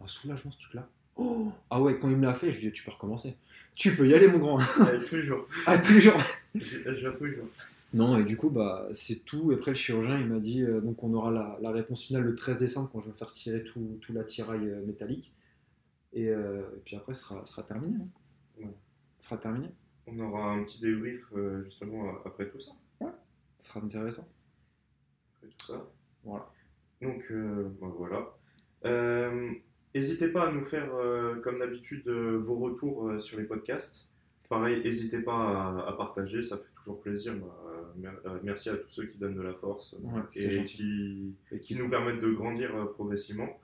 Un 0.00 0.06
soulagement 0.06 0.50
ce 0.50 0.58
truc-là. 0.58 0.88
Oh 1.16 1.52
ah 1.70 1.80
ouais, 1.80 1.98
quand 1.98 2.08
il 2.08 2.16
me 2.16 2.24
l'a 2.24 2.34
fait, 2.34 2.50
je 2.52 2.60
lui 2.60 2.68
ai 2.68 2.70
dit 2.70 2.76
tu 2.76 2.84
peux 2.84 2.90
recommencer. 2.90 3.36
Tu 3.74 3.94
peux 3.94 4.06
y 4.06 4.14
aller 4.14 4.28
mon 4.28 4.38
grand. 4.38 4.58
Allez, 4.80 5.04
tous 5.04 5.16
les 5.16 5.24
jours. 5.24 5.46
à 5.66 5.76
tous 5.78 5.94
les 5.94 6.00
jours. 6.00 6.16
Je 6.54 6.60
je 6.60 6.90
viens 6.90 7.12
tous 7.12 7.24
les 7.24 7.34
jours. 7.34 7.48
Non, 7.92 8.16
et 8.16 8.24
du 8.24 8.36
coup, 8.36 8.48
bah, 8.48 8.88
c'est 8.92 9.24
tout. 9.24 9.52
Et 9.52 9.56
après, 9.56 9.72
le 9.72 9.76
chirurgien, 9.76 10.18
il 10.18 10.26
m'a 10.26 10.38
dit 10.38 10.62
euh, 10.62 10.80
donc 10.80 11.02
on 11.04 11.12
aura 11.12 11.30
la, 11.30 11.58
la 11.60 11.70
réponse 11.70 12.04
finale 12.04 12.22
le 12.22 12.34
13 12.34 12.56
décembre 12.56 12.88
quand 12.92 13.00
je 13.02 13.10
vais 13.10 13.16
faire 13.16 13.32
tirer 13.34 13.62
tout, 13.62 13.98
tout 14.00 14.12
l'attirail 14.14 14.60
euh, 14.60 14.86
métallique. 14.86 15.30
Et, 16.12 16.28
euh, 16.28 16.62
et 16.76 16.80
puis 16.84 16.96
après, 16.96 17.14
ce 17.14 17.24
sera, 17.24 17.46
sera 17.46 17.62
terminé. 17.62 17.96
hein. 18.02 18.08
Ouais. 18.64 18.74
Ce 19.18 19.28
sera 19.28 19.38
terminé. 19.38 19.70
On 20.06 20.18
aura 20.18 20.52
un 20.52 20.64
petit 20.64 20.80
débrief 20.80 21.26
euh, 21.34 21.62
justement 21.64 22.08
euh, 22.08 22.12
après 22.24 22.48
tout 22.48 22.58
ça. 22.60 22.72
Ce 23.58 23.68
sera 23.68 23.80
intéressant. 23.80 24.28
Après 25.36 25.48
tout 25.56 25.66
ça. 25.66 25.88
Voilà. 26.24 26.50
Donc 27.00 27.24
euh, 27.30 27.70
bah, 27.80 27.92
voilà. 27.96 28.36
N'hésitez 29.94 30.28
pas 30.28 30.48
à 30.48 30.52
nous 30.52 30.64
faire, 30.64 30.90
comme 31.42 31.58
d'habitude, 31.58 32.08
vos 32.08 32.56
retours 32.56 33.20
sur 33.20 33.38
les 33.38 33.44
podcasts. 33.44 34.08
Pareil, 34.48 34.82
n'hésitez 34.82 35.20
pas 35.20 35.78
à, 35.78 35.88
à 35.88 35.92
partager, 35.94 36.42
ça 36.42 36.56
fait 36.58 36.64
toujours 36.76 37.00
plaisir. 37.00 37.34
Bah, 37.36 37.92
mer- 37.96 38.40
merci 38.42 38.70
à 38.70 38.76
tous 38.76 38.88
ceux 38.90 39.06
qui 39.06 39.18
donnent 39.18 39.34
de 39.36 39.42
la 39.42 39.52
force 39.54 39.94
Ouais, 40.02 40.22
et 40.36 40.62
qui, 40.62 41.34
Et 41.52 41.60
qui 41.60 41.76
nous 41.76 41.88
permettent 41.90 42.20
de 42.20 42.32
grandir 42.32 42.90
progressivement. 42.94 43.60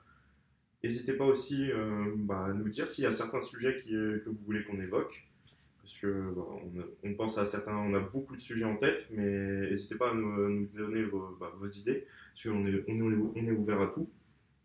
N'hésitez 0.83 1.13
pas 1.13 1.25
aussi 1.25 1.71
euh, 1.71 2.13
bah, 2.15 2.45
à 2.45 2.53
nous 2.53 2.69
dire 2.69 2.87
s'il 2.87 3.03
y 3.03 3.07
a 3.07 3.11
certains 3.11 3.41
sujets 3.41 3.81
qui, 3.83 3.95
euh, 3.95 4.19
que 4.23 4.29
vous 4.29 4.39
voulez 4.45 4.63
qu'on 4.63 4.79
évoque. 4.79 5.25
Parce 5.81 5.97
que 5.99 6.31
bah, 6.35 6.43
on, 7.03 7.09
on 7.09 7.13
pense 7.15 7.37
à 7.37 7.45
certains, 7.45 7.75
on 7.75 7.93
a 7.95 7.99
beaucoup 7.99 8.35
de 8.35 8.41
sujets 8.41 8.65
en 8.65 8.75
tête, 8.77 9.07
mais 9.11 9.69
n'hésitez 9.69 9.95
pas 9.95 10.11
à 10.11 10.13
nous, 10.13 10.49
nous 10.49 10.67
donner 10.67 11.03
vos, 11.03 11.35
bah, 11.39 11.51
vos 11.57 11.65
idées, 11.65 12.05
parce 12.33 12.43
qu'on 12.43 12.65
est, 12.67 12.83
on 12.87 13.11
est, 13.11 13.15
on 13.35 13.47
est 13.47 13.51
ouvert 13.51 13.81
à 13.81 13.87
tout. 13.87 14.09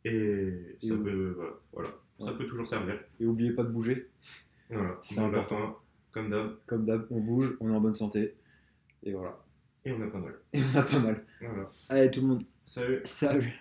Et 0.05 0.77
ça, 0.83 0.95
oui. 0.95 1.03
peut, 1.03 1.33
voilà, 1.35 1.53
voilà. 1.73 1.91
ça 2.21 2.33
peut 2.33 2.47
toujours 2.47 2.69
servir. 2.69 3.01
Et 3.19 3.27
oubliez 3.27 3.53
pas 3.53 3.65
de 3.65 3.71
bouger. 3.71 4.11
Voilà, 4.71 4.99
C'est 5.03 5.21
important. 5.21 5.79
comme 6.13 6.31
d'hab, 6.31 6.57
Comme 6.67 6.85
d'hab, 6.85 7.07
on 7.11 7.21
bouge, 7.21 7.57
on 7.61 7.71
est 7.71 7.75
en 7.75 7.81
bonne 7.81 7.95
santé. 7.95 8.35
Et 9.03 9.13
voilà. 9.13 9.39
et 9.85 9.93
on 9.93 10.01
a 10.03 10.07
pas 10.07 10.19
mal. 10.19 10.35
Et 10.53 10.61
on 10.63 10.79
a 10.79 10.83
pas 10.83 10.99
mal. 10.99 11.25
Voilà. 11.41 11.71
Allez 11.89 12.11
tout 12.11 12.21
le 12.21 12.27
monde, 12.27 12.45
Salut 12.67 13.01
salut 13.05 13.53